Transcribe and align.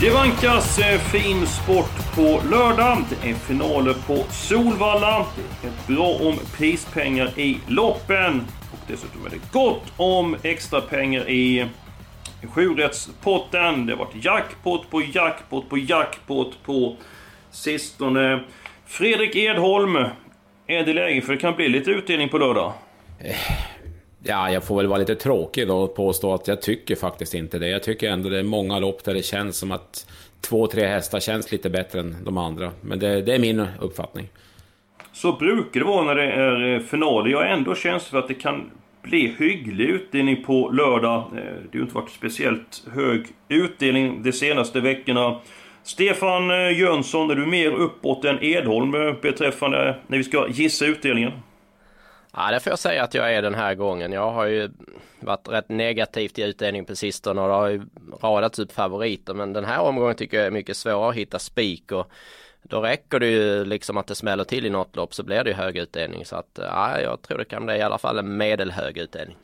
Det 0.00 0.10
vankas 0.10 0.78
eh, 0.78 1.00
fin 1.00 1.46
sport 1.46 2.14
på 2.14 2.40
lördag. 2.50 2.98
Det 3.08 3.30
är 3.30 3.34
finaler 3.34 3.94
på 4.06 4.16
Solvalla. 4.30 5.26
Det 5.62 5.68
är 5.68 5.96
bra 5.96 6.08
om 6.08 6.38
prispengar 6.56 7.38
i 7.38 7.58
loppen. 7.66 8.40
Och 8.72 8.78
dessutom 8.86 9.26
är 9.26 9.30
det 9.30 9.52
gott 9.52 9.92
om 9.96 10.36
extra 10.42 10.80
pengar 10.80 11.30
i 11.30 11.66
sjurättspotten. 12.48 13.86
Det 13.86 13.92
har 13.92 13.98
varit 13.98 14.24
jackpot 14.24 14.90
på 14.90 15.02
jackpot 15.02 15.68
på 15.68 15.78
jackpot 15.78 16.62
på 16.64 16.96
sistone. 17.50 18.44
Fredrik 18.86 19.36
Edholm, 19.36 19.96
är 20.66 20.84
det 20.84 20.92
läge 20.92 21.20
för 21.20 21.32
det 21.32 21.38
kan 21.38 21.54
bli 21.54 21.68
lite 21.68 21.90
utdelning 21.90 22.28
på 22.28 22.38
lördag? 22.38 22.72
Eh, 23.18 23.36
Ja, 24.22 24.50
jag 24.50 24.64
får 24.64 24.76
väl 24.76 24.86
vara 24.86 24.98
lite 24.98 25.14
tråkig 25.14 25.68
då 25.68 25.78
och 25.78 25.94
påstå 25.94 26.34
att 26.34 26.48
jag 26.48 26.62
tycker 26.62 26.96
faktiskt 26.96 27.34
inte 27.34 27.58
det. 27.58 27.68
Jag 27.68 27.82
tycker 27.82 28.10
ändå 28.10 28.28
det 28.28 28.38
är 28.38 28.42
många 28.42 28.78
lopp 28.78 29.04
där 29.04 29.14
det 29.14 29.22
känns 29.22 29.56
som 29.56 29.72
att 29.72 30.06
två, 30.40 30.66
tre 30.66 30.86
hästar 30.86 31.20
känns 31.20 31.52
lite 31.52 31.70
bättre 31.70 32.00
än 32.00 32.16
de 32.24 32.38
andra. 32.38 32.70
Men 32.80 32.98
det, 32.98 33.22
det 33.22 33.34
är 33.34 33.38
min 33.38 33.66
uppfattning. 33.80 34.28
Så 35.12 35.32
brukar 35.32 35.80
det 35.80 35.86
vara 35.86 36.04
när 36.04 36.14
det 36.14 36.32
är 36.32 36.74
eh, 36.74 36.80
finaler. 36.80 37.30
Jag 37.30 37.38
har 37.38 37.44
ändå 37.44 37.74
känns 37.74 38.04
för 38.04 38.18
att 38.18 38.28
det 38.28 38.34
kan 38.34 38.70
bli 39.02 39.34
hygglig 39.38 39.88
utdelning 39.88 40.44
på 40.44 40.70
lördag. 40.70 41.18
Eh, 41.18 41.34
det 41.34 41.42
har 41.42 41.70
ju 41.72 41.80
inte 41.80 41.94
varit 41.94 42.10
speciellt 42.10 42.82
hög 42.94 43.26
utdelning 43.48 44.22
de 44.22 44.32
senaste 44.32 44.80
veckorna. 44.80 45.40
Stefan 45.82 46.50
eh, 46.50 46.78
Jönsson, 46.78 47.30
är 47.30 47.34
du 47.34 47.46
mer 47.46 47.70
uppåt 47.70 48.24
än 48.24 48.44
Edholm 48.44 48.90
beträffande 49.22 49.96
när 50.06 50.18
vi 50.18 50.24
ska 50.24 50.48
gissa 50.48 50.86
utdelningen? 50.86 51.32
Ja, 52.36 52.50
det 52.50 52.60
får 52.60 52.70
jag 52.70 52.78
säga 52.78 53.02
att 53.04 53.14
jag 53.14 53.34
är 53.34 53.42
den 53.42 53.54
här 53.54 53.74
gången. 53.74 54.12
Jag 54.12 54.30
har 54.32 54.46
ju 54.46 54.70
varit 55.20 55.48
rätt 55.48 55.68
negativt 55.68 56.38
i 56.38 56.42
utdelning 56.42 56.84
på 56.84 56.96
sistone 56.96 57.40
och 57.40 57.48
det 57.48 57.54
har 57.54 57.68
ju 57.68 57.82
radats 58.22 58.58
upp 58.58 58.72
favoriter. 58.72 59.34
Men 59.34 59.52
den 59.52 59.64
här 59.64 59.80
omgången 59.80 60.16
tycker 60.16 60.36
jag 60.36 60.46
är 60.46 60.50
mycket 60.50 60.76
svårare 60.76 61.08
att 61.08 61.14
hitta 61.14 61.38
spik 61.38 61.92
och 61.92 62.10
då 62.62 62.80
räcker 62.80 63.20
det 63.20 63.26
ju 63.26 63.64
liksom 63.64 63.96
att 63.96 64.06
det 64.06 64.14
smäller 64.14 64.44
till 64.44 64.66
i 64.66 64.70
något 64.70 64.96
lopp 64.96 65.14
så 65.14 65.22
blir 65.22 65.44
det 65.44 65.50
ju 65.50 65.56
hög 65.56 65.76
utdelning. 65.76 66.24
Så 66.24 66.36
att 66.36 66.58
ja, 66.62 67.00
jag 67.00 67.22
tror 67.22 67.38
det 67.38 67.44
kan 67.44 67.66
bli 67.66 67.74
i 67.74 67.82
alla 67.82 67.98
fall 67.98 68.18
en 68.18 68.36
medelhög 68.36 68.98
utdelning. 68.98 69.36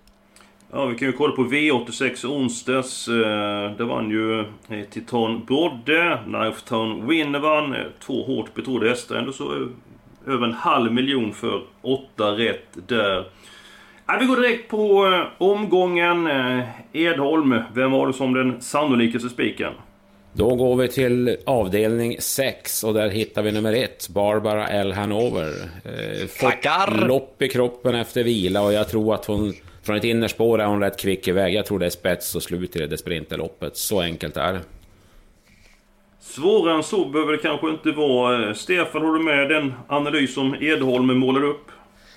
Ja, 0.72 0.86
vi 0.86 0.98
kan 0.98 1.08
ju 1.08 1.12
kolla 1.12 1.36
på 1.36 1.42
V86 1.42 2.26
onsdags. 2.26 3.08
Eh, 3.08 3.76
det 3.76 3.84
vann 3.84 4.10
ju 4.10 4.40
eh, 4.40 4.84
Titan 4.90 5.44
Brodde, 5.44 6.18
Knife 6.24 6.68
Town 6.68 7.06
Winner 7.08 7.38
vann. 7.38 7.74
Eh, 7.74 7.80
två 8.00 8.24
hårt 8.24 8.54
betrodda 8.54 8.88
hästar. 8.88 9.16
Ändå 9.16 9.32
så 9.32 9.52
eh, 9.52 9.68
över 10.26 10.46
en 10.46 10.52
halv 10.52 10.92
miljon 10.92 11.32
för 11.32 11.62
åtta 11.82 12.24
rätt 12.24 12.66
där. 12.88 13.24
Ja, 14.06 14.16
vi 14.20 14.26
går 14.26 14.36
direkt 14.36 14.70
på 14.70 15.06
eh, 15.06 15.42
omgången. 15.42 16.26
Eh, 16.26 16.60
Edholm, 16.92 17.60
vem 17.74 17.90
var 17.90 18.06
det 18.06 18.12
som 18.12 18.34
den 18.34 18.60
sannolikaste 18.60 19.28
spiken? 19.28 19.72
Då 20.32 20.54
går 20.54 20.76
vi 20.76 20.88
till 20.88 21.36
avdelning 21.46 22.16
6 22.20 22.84
och 22.84 22.94
där 22.94 23.08
hittar 23.08 23.42
vi 23.42 23.52
nummer 23.52 23.72
1, 23.72 24.08
Barbara 24.08 24.68
L. 24.68 24.92
Hanover. 24.92 25.52
Eh, 25.84 26.26
Tackar! 26.40 27.06
lopp 27.06 27.42
i 27.42 27.48
kroppen 27.48 27.94
efter 27.94 28.24
vila 28.24 28.62
och 28.62 28.72
jag 28.72 28.88
tror 28.88 29.14
att 29.14 29.24
hon 29.24 29.52
från 29.82 29.96
ett 29.96 30.04
innerspår 30.04 30.60
är 30.60 30.66
hon 30.66 30.80
rätt 30.80 31.00
kvick 31.00 31.28
iväg. 31.28 31.54
Jag 31.54 31.66
tror 31.66 31.78
det 31.78 31.86
är 31.86 31.90
spets 31.90 32.34
och 32.34 32.42
slut 32.42 32.76
i 32.76 32.86
det 32.86 32.98
sprinterloppet. 32.98 33.76
Så 33.76 34.00
enkelt 34.00 34.36
är 34.36 34.52
det. 34.52 34.60
Svårare 36.26 36.76
än 36.76 36.82
så 36.82 37.04
behöver 37.04 37.32
det 37.32 37.38
kanske 37.38 37.70
inte 37.70 37.92
vara. 37.92 38.54
Stefan, 38.54 39.02
håller 39.02 39.18
du 39.18 39.24
med 39.24 39.48
den 39.48 39.74
analys 39.88 40.34
som 40.34 40.54
Edholm 40.60 41.18
målar 41.18 41.44
upp? 41.44 41.70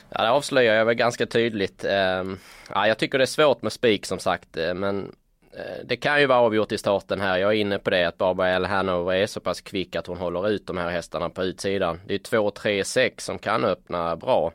Ja, 0.09 0.23
det 0.23 0.29
avslöjar 0.29 0.75
jag 0.75 0.85
väl 0.85 0.95
ganska 0.95 1.25
tydligt. 1.25 1.85
Ehm, 1.85 2.37
ja, 2.73 2.87
jag 2.87 2.97
tycker 2.97 3.17
det 3.17 3.23
är 3.23 3.25
svårt 3.25 3.61
med 3.61 3.71
spik 3.71 4.05
som 4.05 4.19
sagt, 4.19 4.57
eh, 4.57 4.73
men 4.73 5.11
eh, 5.53 5.85
det 5.85 5.95
kan 5.95 6.19
ju 6.19 6.25
vara 6.25 6.39
avgjort 6.39 6.71
i 6.71 6.77
starten 6.77 7.21
här. 7.21 7.37
Jag 7.37 7.49
är 7.49 7.55
inne 7.55 7.79
på 7.79 7.89
det 7.89 8.05
att 8.05 8.17
Barbara 8.17 8.49
L. 8.49 8.65
Hanover 8.65 9.13
är 9.13 9.27
så 9.27 9.39
pass 9.39 9.61
kvick 9.61 9.95
att 9.95 10.07
hon 10.07 10.17
håller 10.17 10.49
ut 10.49 10.67
de 10.67 10.77
här 10.77 10.89
hästarna 10.89 11.29
på 11.29 11.43
utsidan. 11.43 11.99
Det 12.07 12.13
är 12.13 12.19
2, 12.19 12.51
3, 12.51 12.83
6 12.83 13.25
som 13.25 13.39
kan 13.39 13.65
öppna 13.65 14.15
bra. 14.15 14.51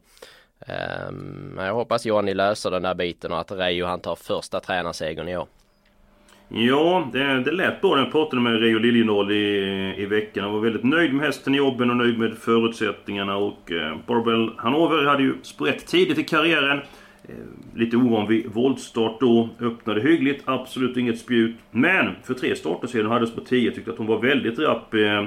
Men 1.54 1.66
jag 1.66 1.74
hoppas 1.74 2.06
Johnny 2.06 2.34
löser 2.34 2.70
den 2.70 2.82
där 2.82 2.94
biten 2.94 3.32
och 3.32 3.40
att 3.40 3.52
Reijo 3.52 3.86
han 3.86 4.00
tar 4.00 4.16
första 4.16 4.60
tränarsegern 4.60 5.28
i 5.28 5.36
år. 5.36 5.46
Ja, 6.48 7.08
det, 7.12 7.40
det 7.40 7.52
lät 7.52 7.80
bra 7.80 7.94
när 7.94 8.02
jag 8.02 8.12
pratade 8.12 8.42
med 8.42 8.60
Reijo 8.60 8.78
Liljendahl 8.78 9.32
i, 9.32 9.94
i 9.96 10.06
veckan. 10.06 10.44
Han 10.44 10.52
var 10.52 10.60
väldigt 10.60 10.84
nöjd 10.84 11.14
med 11.14 11.26
hästen 11.26 11.54
i 11.54 11.58
jobben 11.58 11.90
och 11.90 11.96
nöjd 11.96 12.18
med 12.18 12.38
förutsättningarna. 12.38 13.36
Och 13.36 13.72
eh, 13.72 13.96
Barbel 14.06 14.50
Hanover 14.56 15.06
hade 15.06 15.22
ju 15.22 15.34
sprätt 15.42 15.86
tidigt 15.86 16.18
i 16.18 16.24
karriären. 16.24 16.80
Eh, 17.28 17.34
lite 17.74 17.96
ovan 17.96 18.28
vid 18.28 18.46
voltstart 18.52 19.20
då. 19.20 19.48
Öppnade 19.60 20.00
hyggligt, 20.00 20.42
absolut 20.44 20.96
inget 20.96 21.18
spjut. 21.18 21.56
Men 21.70 22.14
för 22.22 22.34
tre 22.34 22.56
starter 22.56 22.88
sedan 22.88 23.10
hade 23.10 23.26
på 23.26 23.40
10 23.40 23.70
tyckte 23.70 23.90
att 23.90 23.98
hon 23.98 24.06
var 24.06 24.18
väldigt 24.18 24.58
rapp 24.58 24.94
eh, 24.94 25.18
eh 25.18 25.26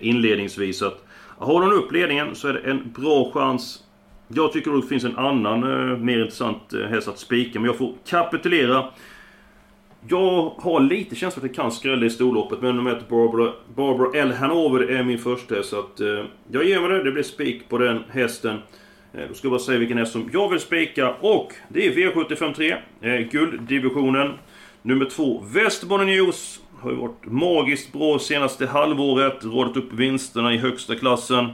inledningsvis. 0.00 0.82
Att, 0.82 1.04
håller 1.36 1.66
hon 1.66 1.76
upp 1.76 1.92
ledningen 1.92 2.34
så 2.34 2.48
är 2.48 2.52
det 2.52 2.70
en 2.70 2.92
bra 2.96 3.30
chans. 3.34 3.84
Jag 4.28 4.52
tycker 4.52 4.70
det 4.70 4.86
finns 4.86 5.04
en 5.04 5.18
annan 5.18 5.62
eh, 5.62 5.98
mer 5.98 6.18
intressant 6.18 6.72
eh, 6.72 6.80
häst 6.80 7.08
att 7.08 7.18
spika, 7.18 7.60
men 7.60 7.66
jag 7.66 7.78
får 7.78 7.94
kapitulera. 8.06 8.84
Jag 10.08 10.54
har 10.58 10.80
lite 10.80 11.16
känsla 11.16 11.42
att 11.42 11.48
det 11.48 11.54
kan 11.54 11.72
skrälla 11.72 12.06
i 12.06 12.10
storloppet, 12.10 12.62
men 12.62 12.76
nummer 12.76 12.96
ett 12.96 13.08
Barbara, 13.08 13.52
Barbara 13.74 14.20
L. 14.20 14.32
Hanover 14.32 14.90
är 14.90 15.02
min 15.04 15.18
första 15.18 15.54
häst. 15.54 15.68
Så 15.68 15.78
att, 15.78 16.00
eh, 16.00 16.24
jag 16.52 16.64
ger 16.64 16.80
mig 16.80 16.90
det. 16.90 17.04
Det 17.04 17.12
blir 17.12 17.22
spik 17.22 17.68
på 17.68 17.78
den 17.78 18.04
hästen. 18.10 18.58
Eh, 19.14 19.28
då 19.28 19.34
ska 19.34 19.46
jag 19.46 19.52
bara 19.52 19.60
säga 19.60 19.78
vilken 19.78 19.98
häst 19.98 20.12
som 20.12 20.30
jag 20.32 20.48
vill 20.48 20.60
spika. 20.60 21.10
Och 21.10 21.52
det 21.68 21.86
är 21.86 21.90
V753. 21.90 22.76
Eh, 23.00 23.20
gulddivisionen. 23.30 24.32
Nummer 24.82 25.04
två, 25.04 25.44
Västerbotten 25.54 26.06
News. 26.06 26.60
Har 26.80 26.90
ju 26.90 26.96
varit 26.96 27.26
magiskt 27.26 27.92
bra 27.92 28.18
senaste 28.18 28.66
halvåret. 28.66 29.44
Radat 29.44 29.76
upp 29.76 29.92
vinsterna 29.92 30.54
i 30.54 30.58
högsta 30.58 30.94
klassen. 30.94 31.48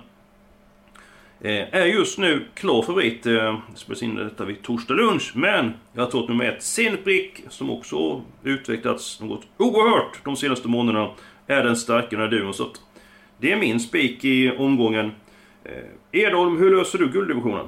Eh, 1.41 1.75
är 1.75 1.85
just 1.85 2.19
nu 2.19 2.45
klar 2.55 2.83
favorit. 2.83 3.27
Eh, 3.27 3.59
spelas 3.75 4.03
in 4.03 4.15
detta 4.15 4.45
vid 4.45 4.63
torsdag 4.63 4.95
lunch. 4.95 5.33
Men 5.35 5.73
jag 5.93 6.11
tror 6.11 6.23
att 6.23 6.29
nummer 6.29 6.45
ett, 6.45 6.63
Zenit 6.63 7.45
som 7.49 7.71
också 7.71 8.23
utvecklats 8.45 9.21
något 9.21 9.43
oerhört 9.57 10.25
de 10.25 10.37
senaste 10.37 10.69
månaderna, 10.69 11.11
är 11.47 11.65
den 11.65 11.77
starkare 11.77 12.29
duon. 12.29 12.55
Så 12.55 12.63
att 12.63 12.81
det 13.41 13.53
är 13.53 13.57
min 13.57 13.81
spik 13.81 14.25
i 14.25 14.51
omgången. 14.51 15.13
Eh, 15.65 16.21
Edholm, 16.21 16.59
hur 16.59 16.77
löser 16.77 16.99
du 16.99 17.09
gulddivisionen? 17.09 17.67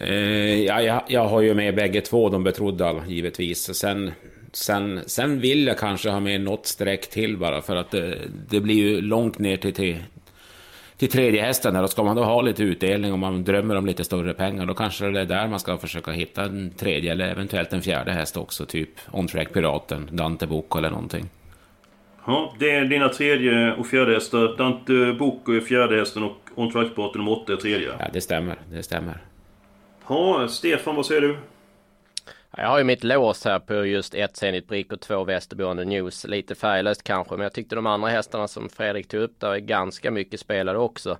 Eh, 0.00 0.64
ja, 0.64 0.82
jag, 0.82 1.02
jag 1.08 1.28
har 1.28 1.40
ju 1.40 1.54
med 1.54 1.76
bägge 1.76 2.00
två, 2.00 2.28
de 2.28 2.44
betrodda 2.44 3.06
givetvis. 3.08 3.74
Sen, 3.74 4.10
sen, 4.52 5.00
sen 5.06 5.40
vill 5.40 5.66
jag 5.66 5.78
kanske 5.78 6.10
ha 6.10 6.20
med 6.20 6.40
något 6.40 6.66
streck 6.66 7.10
till 7.10 7.36
bara 7.36 7.62
för 7.62 7.76
att 7.76 7.90
det, 7.90 8.18
det 8.50 8.60
blir 8.60 8.74
ju 8.74 9.00
långt 9.00 9.38
ner 9.38 9.56
till, 9.56 9.74
till, 9.74 9.96
till 11.00 11.10
tredje 11.10 11.42
hästen. 11.42 11.76
Och 11.76 11.90
ska 11.90 12.02
man 12.02 12.16
då 12.16 12.24
ha 12.24 12.42
lite 12.42 12.62
utdelning 12.62 13.12
och 13.12 13.18
man 13.18 13.44
drömmer 13.44 13.76
om 13.76 13.86
lite 13.86 14.04
större 14.04 14.34
pengar, 14.34 14.66
då 14.66 14.74
kanske 14.74 15.10
det 15.10 15.20
är 15.20 15.24
där 15.24 15.48
man 15.48 15.60
ska 15.60 15.78
försöka 15.78 16.10
hitta 16.10 16.44
en 16.44 16.70
tredje 16.70 17.12
eller 17.12 17.28
eventuellt 17.28 17.72
en 17.72 17.82
fjärde 17.82 18.12
häst 18.12 18.36
också. 18.36 18.66
Typ 18.66 18.88
On 19.12 19.26
Track 19.26 19.52
Piraten, 19.52 20.08
Dante 20.12 20.46
Bocco 20.46 20.78
eller 20.78 20.90
någonting. 20.90 21.28
Ja, 22.26 22.54
det 22.58 22.70
är 22.70 22.84
dina 22.84 23.08
tredje 23.08 23.74
och 23.74 23.86
fjärde 23.86 24.12
hästar. 24.12 24.56
Dante 24.56 25.12
Bocco 25.18 25.52
är 25.52 25.60
fjärde 25.60 25.96
hästen 25.96 26.22
och 26.22 26.36
On 26.54 26.72
Track 26.72 26.94
Piraten 26.94 27.20
nummer 27.20 27.32
åtta 27.32 27.52
är 27.52 27.56
tredje. 27.56 27.88
Ja, 27.98 28.06
det 28.12 28.20
stämmer. 28.20 28.56
Det 28.72 28.82
stämmer. 28.82 29.18
Ja, 30.08 30.48
Stefan, 30.48 30.96
vad 30.96 31.06
säger 31.06 31.20
du? 31.20 31.36
Jag 32.56 32.68
har 32.68 32.78
ju 32.78 32.84
mitt 32.84 33.04
lås 33.04 33.44
här 33.44 33.58
på 33.58 33.74
just 33.86 34.14
ett 34.14 34.36
Zenit 34.36 34.68
Brick 34.68 34.92
och 34.92 35.00
två 35.00 35.24
Västerboende 35.24 35.84
News. 35.84 36.24
Lite 36.24 36.54
färglöst 36.54 37.02
kanske, 37.02 37.34
men 37.34 37.42
jag 37.42 37.52
tyckte 37.52 37.74
de 37.74 37.86
andra 37.86 38.08
hästarna 38.08 38.48
som 38.48 38.68
Fredrik 38.68 39.08
tog 39.08 39.20
upp 39.20 39.40
där 39.40 39.54
är 39.54 39.58
ganska 39.58 40.10
mycket 40.10 40.40
spelade 40.40 40.78
också. 40.78 41.18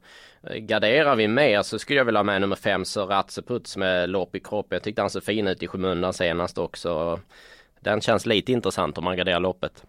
Garderar 0.57 1.17
vi 1.17 1.29
mer 1.29 1.63
så 1.63 1.79
skulle 1.79 1.99
jag 1.99 2.05
vilja 2.05 2.19
ha 2.19 2.25
med 2.25 2.41
nummer 2.41 2.57
fem 2.57 2.85
så 2.85 3.07
Ratseputs 3.07 3.77
med 3.77 4.11
lopp 4.11 4.35
i 4.35 4.41
kropp. 4.41 4.67
Jag 4.71 4.83
tyckte 4.83 5.03
han 5.03 5.11
såg 5.11 5.23
fin 5.23 5.49
ut 5.49 5.63
i 5.63 5.67
skymundan 5.67 6.13
senast 6.13 6.59
också. 6.59 7.21
Den 7.81 8.01
känns 8.01 8.27
lite 8.27 8.53
intressant 8.53 8.99
om 8.99 9.05
man 9.05 9.17
garderar 9.17 9.41
loppet. 9.41 9.85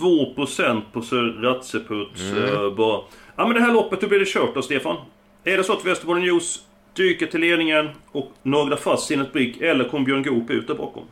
2% 0.00 0.82
på 0.92 1.02
Sir 1.02 1.42
Ratseputs 1.42 2.20
mm. 2.20 2.44
uh, 2.44 2.74
bara. 2.74 3.00
Ja 3.36 3.46
men 3.46 3.54
det 3.54 3.60
här 3.60 3.72
loppet, 3.72 4.02
hur 4.02 4.08
blir 4.08 4.18
det 4.18 4.28
kört 4.28 4.54
då 4.54 4.62
Stefan? 4.62 4.96
Är 5.44 5.56
det 5.56 5.64
så 5.64 5.72
att 5.72 5.84
Västerbotten 5.84 6.22
News 6.22 6.67
dyker 6.98 7.26
till 7.26 7.40
ledningen 7.40 7.90
och 8.12 8.32
några 8.42 8.76
fast 8.76 9.06
sin 9.06 9.24
Brick 9.32 9.60
eller 9.60 9.88
kom 9.88 10.04
Björn 10.04 10.22
Goop 10.22 10.50
ut 10.50 10.66
där 10.66 10.74
bakom? 10.74 11.04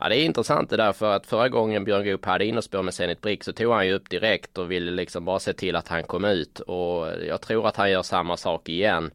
Ja 0.00 0.08
det 0.08 0.16
är 0.16 0.24
intressant 0.24 0.70
det 0.70 0.76
där 0.76 0.92
för 0.92 1.16
att 1.16 1.26
förra 1.26 1.48
gången 1.48 1.84
Björn 1.84 2.04
Goop 2.04 2.24
hade 2.24 2.44
innerspår 2.44 2.82
med 2.82 2.94
Zenit 2.94 3.20
Brick 3.20 3.44
så 3.44 3.52
tog 3.52 3.72
han 3.72 3.86
ju 3.86 3.92
upp 3.92 4.10
direkt 4.10 4.58
och 4.58 4.70
ville 4.70 4.90
liksom 4.90 5.24
bara 5.24 5.38
se 5.38 5.52
till 5.52 5.76
att 5.76 5.88
han 5.88 6.02
kom 6.02 6.24
ut 6.24 6.60
och 6.60 7.08
jag 7.28 7.40
tror 7.40 7.66
att 7.68 7.76
han 7.76 7.90
gör 7.90 8.02
samma 8.02 8.36
sak 8.36 8.68
igen. 8.68 9.10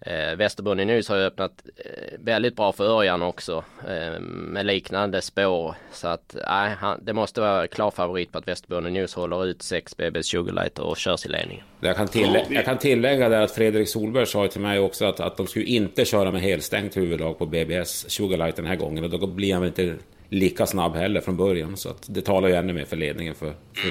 Eh, 0.00 0.36
Västerbotten 0.36 0.86
News 0.86 1.08
har 1.08 1.16
ju 1.16 1.22
öppnat 1.22 1.52
eh, 1.76 2.18
väldigt 2.18 2.56
bra 2.56 2.72
för 2.72 2.84
Örjan 2.84 3.22
också 3.22 3.64
eh, 3.88 4.20
med 4.20 4.66
liknande 4.66 5.22
spår. 5.22 5.74
Så 5.92 6.08
att 6.08 6.36
nej, 6.48 6.74
han, 6.78 7.00
det 7.04 7.12
måste 7.12 7.40
vara 7.40 7.66
klar 7.66 7.90
favorit 7.90 8.32
på 8.32 8.38
att 8.38 8.48
Västerbotten 8.48 8.92
News 8.92 9.14
håller 9.14 9.46
ut 9.46 9.62
6 9.62 9.96
BBs 9.96 10.26
Sugarlight 10.26 10.78
och 10.78 10.96
körs 10.96 11.26
i 11.26 11.28
ledningen. 11.28 11.64
Jag 11.80 11.96
kan, 11.96 12.08
tillä 12.08 12.42
jag 12.50 12.64
kan 12.64 12.78
tillägga 12.78 13.28
där 13.28 13.40
att 13.40 13.50
Fredrik 13.50 13.88
Solberg 13.88 14.26
sa 14.26 14.48
till 14.48 14.60
mig 14.60 14.78
också 14.78 15.04
att, 15.04 15.20
att 15.20 15.36
de 15.36 15.46
skulle 15.46 15.64
inte 15.64 16.04
köra 16.04 16.32
med 16.32 16.40
helstängt 16.40 16.96
huvudlag 16.96 17.38
på 17.38 17.46
BBS 17.46 18.10
Sugarlight 18.10 18.56
den 18.56 18.66
här 18.66 18.76
gången 18.76 19.04
och 19.04 19.10
då 19.10 19.26
blir 19.26 19.52
han 19.52 19.62
väl 19.62 19.68
inte 19.68 19.94
lika 20.28 20.66
snabb 20.66 20.94
heller 20.94 21.20
från 21.20 21.36
början. 21.36 21.76
Så 21.76 21.88
att 21.88 22.06
det 22.08 22.22
talar 22.22 22.48
ju 22.48 22.54
ännu 22.54 22.72
mer 22.72 22.84
för 22.84 22.96
ledningen 22.96 23.34
för, 23.34 23.54
för 23.74 23.90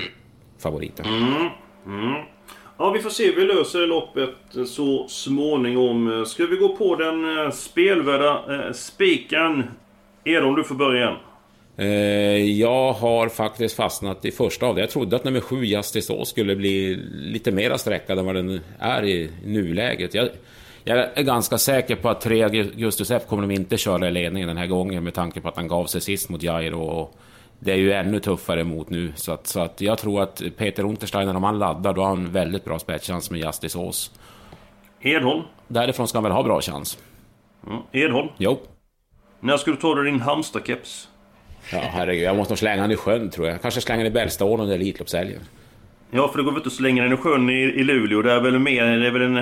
favoriten. 0.60 1.06
Mm. 1.06 1.50
Mm. 1.86 2.25
Ja, 2.77 2.89
vi 2.89 3.00
får 3.00 3.10
se 3.10 3.25
hur 3.25 3.36
vi 3.36 3.45
löser 3.45 3.88
loppet 3.88 4.30
så 4.68 5.07
småningom. 5.07 6.25
Ska 6.27 6.45
vi 6.45 6.56
gå 6.56 6.75
på 6.75 6.95
den 6.95 7.38
eh, 7.39 7.51
spelvärda 7.51 8.44
eh, 8.50 8.74
spiken? 8.74 9.63
Edom, 10.24 10.56
du 10.56 10.63
får 10.63 10.75
börja 10.75 11.01
igen. 11.01 11.18
Eh, 11.77 12.51
jag 12.60 12.94
har 12.94 13.30
faktiskt 13.30 13.75
fastnat 13.75 14.25
i 14.25 14.31
första 14.31 14.66
av 14.66 14.75
det. 14.75 14.81
Jag 14.81 14.89
trodde 14.89 15.16
att 15.16 15.24
nummer 15.24 15.39
sju, 15.39 15.66
Justice 15.66 16.13
All, 16.13 16.25
skulle 16.25 16.56
bli 16.56 16.95
lite 17.13 17.51
mera 17.51 17.77
sträckad 17.77 18.19
än 18.19 18.25
vad 18.25 18.36
den 18.36 18.62
är 18.80 19.06
i 19.06 19.30
nuläget. 19.45 20.13
Jag, 20.13 20.30
jag 20.83 20.98
är 21.13 21.24
ganska 21.24 21.57
säker 21.57 21.95
på 21.95 22.10
att 22.10 22.21
tre 22.21 22.44
Augustus 22.44 23.12
F 23.12 23.24
kommer 23.30 23.48
de 23.48 23.51
inte 23.54 23.78
köra 23.78 24.07
i 24.07 24.12
ledningen 24.12 24.48
den 24.48 24.57
här 24.57 24.68
gången 24.68 25.04
med 25.04 25.13
tanke 25.13 25.42
på 25.42 25.48
att 25.48 25.56
han 25.56 25.68
gav 25.68 25.86
sig 25.86 26.01
sist 26.01 26.30
mot 26.30 26.44
Jairo. 26.44 26.81
Och 26.81 27.16
det 27.66 27.72
är 27.72 27.78
ju 27.78 27.94
ännu 27.94 28.20
tuffare 28.20 28.64
mot 28.64 28.90
nu. 28.90 29.14
Så 29.16 29.32
att, 29.32 29.48
så 29.48 29.60
att 29.60 29.82
jag 29.82 29.98
tror 29.98 30.22
att 30.22 30.42
Peter 30.58 30.84
Untersteiner, 30.84 31.36
om 31.36 31.44
han 31.44 31.60
laddar, 31.60 31.94
då 31.94 32.02
har 32.02 32.08
han 32.08 32.32
väldigt 32.32 32.66
bra 32.66 32.80
spetschans 32.80 33.32
med 33.32 33.40
Justice 33.40 33.78
Ås. 33.78 34.12
Edholm? 35.02 35.44
Därifrån 35.68 36.08
ska 36.08 36.18
han 36.18 36.24
väl 36.24 36.32
ha 36.32 36.44
bra 36.44 36.62
chans. 36.62 36.98
Mm. 37.68 37.82
Edholm? 37.92 38.28
Jo. 38.38 38.60
När 39.40 39.58
ska 39.58 39.72
du 39.72 39.78
ta 39.78 39.96
dig 39.96 40.12
din 40.12 40.22
Halmstad-keps? 40.22 41.08
Ja, 41.72 41.80
herregud. 41.80 42.24
Jag 42.24 42.36
måste 42.36 42.52
nog 42.52 42.60
slänga 42.60 42.82
den 42.82 42.92
i 42.92 42.96
sjön, 42.96 43.30
tror 43.30 43.48
jag. 43.48 43.62
Kanske 43.62 43.82
slänga 43.82 44.04
den 44.04 44.12
i 44.12 44.16
Bällstaån 44.16 44.60
under 44.60 44.76
Elitloppshelgen. 44.76 45.42
Ja, 46.12 46.28
för 46.28 46.38
det 46.38 46.44
går 46.44 46.52
väl 46.52 46.60
inte 46.60 46.68
att 46.68 46.74
slänga 46.74 47.04
den 47.04 47.14
i 47.14 47.18
sjön 47.18 47.50
i, 47.50 47.54
i 47.54 47.84
Luleå. 47.84 48.22
Det 48.22 48.32
är 48.32 48.40
väl 48.40 48.60
mer... 48.60 48.84
Det 48.86 49.08
är 49.08 49.12
väl, 49.12 49.22
en, 49.22 49.34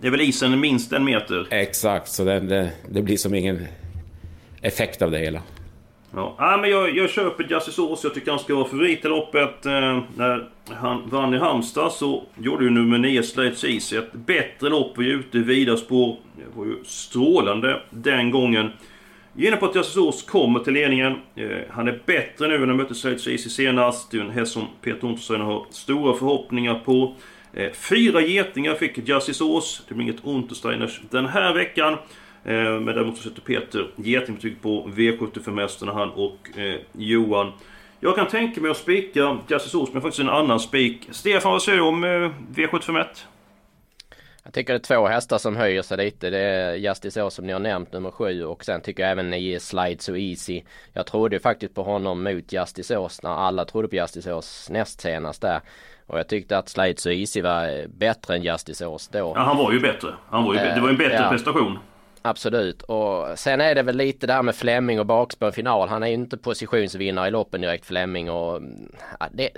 det 0.00 0.06
är 0.06 0.10
väl 0.10 0.20
isen 0.20 0.60
minst 0.60 0.92
en 0.92 1.04
meter? 1.04 1.46
Exakt, 1.50 2.08
så 2.08 2.24
det, 2.24 2.40
det, 2.40 2.72
det 2.90 3.02
blir 3.02 3.16
som 3.16 3.34
ingen 3.34 3.66
effekt 4.62 5.02
av 5.02 5.10
det 5.10 5.18
hela. 5.18 5.42
Ja, 6.14 6.34
ah, 6.38 6.56
men 6.56 6.70
jag, 6.70 6.96
jag 6.96 7.10
köper 7.10 7.44
Justice 7.50 7.82
Ås. 7.82 8.04
Jag 8.04 8.14
tycker 8.14 8.30
han 8.30 8.40
ska 8.40 8.54
vara 8.54 8.68
favorit 8.68 9.04
i 9.04 9.08
loppet. 9.08 9.66
Eh, 9.66 10.02
när 10.16 10.48
han 10.74 11.08
vann 11.08 11.34
i 11.34 11.38
Halmstad 11.38 11.92
så 11.92 12.22
gjorde 12.38 12.64
ju 12.64 12.70
nummer 12.70 12.98
9 12.98 13.22
Slates 13.22 13.64
Easy 13.64 13.96
ett 13.96 14.12
bättre 14.12 14.68
lopp. 14.68 14.98
Vi 14.98 15.10
är 15.10 15.14
ute 15.14 15.38
i 15.38 15.42
vida 15.42 15.76
spår. 15.76 16.16
Det 16.36 16.58
var 16.58 16.64
ju 16.64 16.84
strålande 16.84 17.82
den 17.90 18.30
gången. 18.30 18.70
Jag 19.38 19.60
på 19.60 19.66
att 19.66 19.76
Justice 19.76 20.00
Ås 20.00 20.22
kommer 20.22 20.60
till 20.60 20.72
ledningen. 20.72 21.16
Eh, 21.34 21.58
han 21.70 21.88
är 21.88 22.02
bättre 22.06 22.48
nu 22.48 22.54
än 22.54 22.60
när 22.60 22.66
han 22.66 22.76
mötte 22.76 22.94
Slates 22.94 23.26
Easy 23.26 23.50
senast. 23.50 24.10
Det 24.10 24.16
är 24.16 24.20
en 24.20 24.30
häst 24.30 24.52
som 24.52 24.66
Peter 24.82 25.06
Ontosson 25.06 25.40
har 25.40 25.66
stora 25.70 26.18
förhoppningar 26.18 26.74
på. 26.84 27.14
Eh, 27.52 27.72
fyra 27.72 28.20
getingar 28.20 28.74
fick 28.74 29.08
Justice 29.08 29.44
Ås. 29.44 29.82
Det 29.88 29.94
blir 29.94 30.04
inget 30.04 30.24
Untersteiners 30.24 31.00
den 31.10 31.26
här 31.26 31.54
veckan. 31.54 31.98
Eh, 32.46 32.80
men 32.80 32.86
däremot 32.86 33.16
så 33.16 33.28
sätter 33.28 33.40
Peter 33.40 33.90
getingbetyg 33.96 34.62
på 34.62 34.88
V75-hästarna 34.96 35.92
han 35.92 36.10
och 36.10 36.58
eh, 36.58 36.80
Johan. 36.92 37.52
Jag 38.00 38.14
kan 38.14 38.28
tänka 38.28 38.60
mig 38.60 38.70
att 38.70 38.76
spika 38.76 39.38
Justice 39.48 39.76
Osman 39.76 40.02
faktiskt 40.02 40.20
en 40.20 40.28
annan 40.28 40.60
spik. 40.60 41.08
Stefan, 41.10 41.52
vad 41.52 41.62
säger 41.62 41.78
du 41.78 41.84
om 41.84 42.04
eh, 42.04 42.30
V751? 42.54 43.04
Jag 44.44 44.52
tycker 44.52 44.72
det 44.72 44.76
är 44.76 44.96
två 44.96 45.06
hästar 45.06 45.38
som 45.38 45.56
höjer 45.56 45.82
sig 45.82 45.96
lite. 45.96 46.30
Det 46.30 46.38
är 46.38 46.74
Justice 46.74 47.22
Ås 47.22 47.34
som 47.34 47.46
ni 47.46 47.52
har 47.52 47.60
nämnt, 47.60 47.92
nummer 47.92 48.10
sju. 48.10 48.44
Och 48.44 48.64
sen 48.64 48.80
tycker 48.80 49.02
jag 49.02 49.12
även 49.12 49.34
i 49.34 49.60
Slide 49.60 50.02
So 50.02 50.16
Easy. 50.16 50.62
Jag 50.92 51.06
trodde 51.06 51.38
faktiskt 51.40 51.74
på 51.74 51.82
honom 51.82 52.22
mot 52.22 52.52
Justice 52.52 52.98
Ås 52.98 53.22
när 53.22 53.30
alla 53.30 53.64
trodde 53.64 53.88
på 53.88 53.96
Justice 53.96 54.32
Ås 54.32 54.70
näst 54.70 55.00
senast 55.00 55.42
där. 55.42 55.60
Och 56.06 56.18
jag 56.18 56.28
tyckte 56.28 56.58
att 56.58 56.68
Slide 56.68 56.96
So 56.96 57.10
Easy 57.10 57.42
var 57.42 57.86
bättre 57.88 58.34
än 58.34 58.42
Justice 58.42 58.86
Ås 58.86 59.08
då. 59.08 59.32
Ja, 59.36 59.40
han 59.40 59.56
var 59.56 59.72
ju 59.72 59.80
bättre. 59.80 60.14
Han 60.30 60.44
var 60.44 60.54
ju, 60.54 60.60
det 60.60 60.80
var 60.80 60.88
en 60.88 60.96
bättre 60.96 61.22
ja. 61.22 61.30
prestation. 61.30 61.78
Absolut. 62.26 62.82
Och 62.82 63.38
sen 63.38 63.60
är 63.60 63.74
det 63.74 63.82
väl 63.82 63.96
lite 63.96 64.26
där 64.26 64.42
med 64.42 64.54
Flemming 64.54 65.00
och 65.00 65.06
bakspår 65.06 65.50
final. 65.50 65.88
Han 65.88 66.02
är 66.02 66.06
ju 66.06 66.14
inte 66.14 66.36
positionsvinnare 66.36 67.28
i 67.28 67.30
loppen 67.30 67.60
direkt 67.60 67.86
Flemming 67.86 68.30
och 68.30 68.62
ja, 69.20 69.28
det 69.32 69.50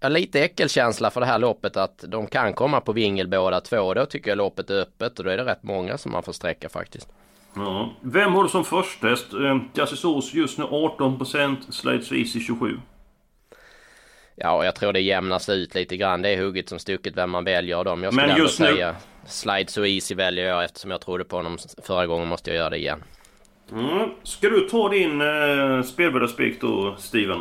är 0.00 0.10
lite 0.10 0.40
äckelkänsla 0.40 1.10
för 1.10 1.20
det 1.20 1.26
här 1.26 1.38
loppet 1.38 1.76
att 1.76 2.04
de 2.08 2.26
kan 2.26 2.52
komma 2.52 2.80
på 2.80 2.92
vingel 2.92 3.28
båda 3.28 3.60
två. 3.60 3.94
Då 3.94 4.06
tycker 4.06 4.30
jag 4.30 4.38
loppet 4.38 4.70
är 4.70 4.80
öppet 4.80 5.18
och 5.18 5.24
då 5.24 5.30
är 5.30 5.36
det 5.36 5.44
rätt 5.44 5.62
många 5.62 5.98
som 5.98 6.12
man 6.12 6.22
får 6.22 6.32
sträcka 6.32 6.68
faktiskt. 6.68 7.08
Ja. 7.54 7.90
Vem 8.00 8.32
har 8.32 8.42
du 8.42 8.48
som 8.48 8.64
förstest? 8.64 9.32
Eh, 9.32 9.40
häst? 9.40 9.64
Jassisos 9.74 10.34
just 10.34 10.58
nu 10.58 10.64
18% 10.64 11.56
Slides 11.70 12.12
i 12.12 12.24
27. 12.24 12.76
Ja, 14.40 14.64
jag 14.64 14.74
tror 14.74 14.92
det 14.92 15.00
jämnas 15.00 15.48
ut 15.48 15.74
lite 15.74 15.96
grann. 15.96 16.22
Det 16.22 16.28
är 16.28 16.38
hugget 16.42 16.68
som 16.68 16.78
stucket 16.78 17.16
vem 17.16 17.30
man 17.30 17.44
väljer 17.44 17.76
av 17.76 17.84
dem. 17.84 18.02
Jag 18.02 18.12
skulle 18.14 18.26
Men 18.26 18.36
just 18.36 18.60
nu... 18.60 18.66
säga 18.66 18.96
Slide 19.26 19.70
So 19.70 19.84
Easy 19.84 20.14
väljer 20.14 20.48
jag 20.48 20.64
eftersom 20.64 20.90
jag 20.90 21.00
trodde 21.00 21.24
på 21.24 21.36
honom 21.36 21.58
förra 21.82 22.06
gången 22.06 22.28
måste 22.28 22.50
jag 22.50 22.56
göra 22.56 22.70
det 22.70 22.76
igen. 22.76 23.02
Mm. 23.72 24.08
Ska 24.22 24.48
du 24.48 24.60
ta 24.60 24.88
din 24.88 25.20
eh, 25.20 25.82
spelbördarspik 25.82 26.60
då, 26.60 26.96
Steven? 26.98 27.40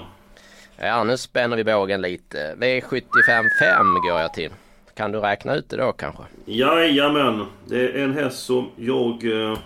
Ja, 0.77 1.03
nu 1.03 1.17
spänner 1.17 1.57
vi 1.57 1.63
bågen 1.63 2.01
lite. 2.01 2.55
V75 2.57 3.43
5 3.59 3.93
går 4.09 4.19
jag 4.19 4.33
till. 4.33 4.51
Kan 4.93 5.11
du 5.11 5.19
räkna 5.19 5.55
ut 5.55 5.69
det 5.69 5.77
då 5.77 5.91
kanske? 5.91 6.23
Jajamän. 6.45 7.45
Det 7.65 7.79
är 7.79 8.03
en 8.03 8.13
häst 8.13 8.45
som 8.45 8.69
jag 8.75 9.25
eh, 9.51 9.57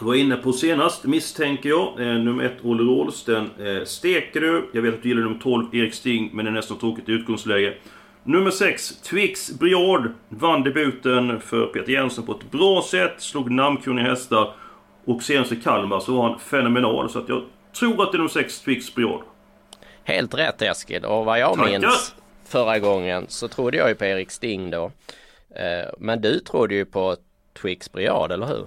var 0.00 0.14
inne 0.14 0.36
på 0.36 0.52
senast, 0.52 1.04
misstänker 1.04 1.68
jag. 1.68 2.00
Eh, 2.00 2.06
nummer 2.06 2.44
1, 2.44 2.52
Olle 2.62 2.82
Rolls. 2.82 3.24
Den 3.24 3.50
eh, 3.66 3.84
steker 3.84 4.40
du. 4.40 4.70
Jag 4.72 4.82
vet 4.82 4.94
att 4.94 5.02
du 5.02 5.08
gillar 5.08 5.22
nummer 5.22 5.40
12, 5.42 5.74
Erik 5.74 5.94
Sting, 5.94 6.30
men 6.32 6.44
det 6.44 6.50
är 6.50 6.52
nästan 6.52 6.78
tråkigt 6.78 7.08
utgångsläge. 7.08 7.74
Nummer 8.24 8.50
6, 8.50 8.96
Twix 8.96 9.58
Briard. 9.58 10.10
Vann 10.28 10.62
debuten 10.62 11.40
för 11.40 11.66
Peter 11.66 11.92
Jensen 11.92 12.24
på 12.24 12.32
ett 12.32 12.50
bra 12.50 12.82
sätt. 12.90 13.14
Slog 13.18 13.50
namnkunniga 13.50 14.06
hästar. 14.06 14.54
Och 15.04 15.22
senast 15.22 15.52
i 15.52 15.56
Kalmar 15.56 16.00
så 16.00 16.14
var 16.16 16.28
han 16.28 16.38
fenomenal. 16.38 17.10
Så 17.10 17.18
att 17.18 17.28
jag 17.28 17.42
tror 17.78 18.02
att 18.02 18.12
det 18.12 18.16
är 18.16 18.18
nummer 18.18 18.30
6, 18.30 18.60
Twix 18.60 18.94
Briard. 18.94 19.22
Helt 20.04 20.34
rätt 20.34 20.62
Eskil. 20.62 21.04
Och 21.04 21.24
vad 21.24 21.38
jag 21.38 21.56
Tackar. 21.58 21.78
minns 21.78 22.14
förra 22.46 22.78
gången 22.78 23.24
så 23.28 23.48
trodde 23.48 23.76
jag 23.76 23.88
ju 23.88 23.94
på 23.94 24.04
Erik 24.04 24.30
Sting 24.30 24.70
då. 24.70 24.90
Eh, 25.50 25.88
men 25.98 26.20
du 26.20 26.38
trodde 26.38 26.74
ju 26.74 26.84
på 26.84 27.16
Twix 27.62 27.92
Briard, 27.92 28.32
eller 28.32 28.46
hur? 28.46 28.66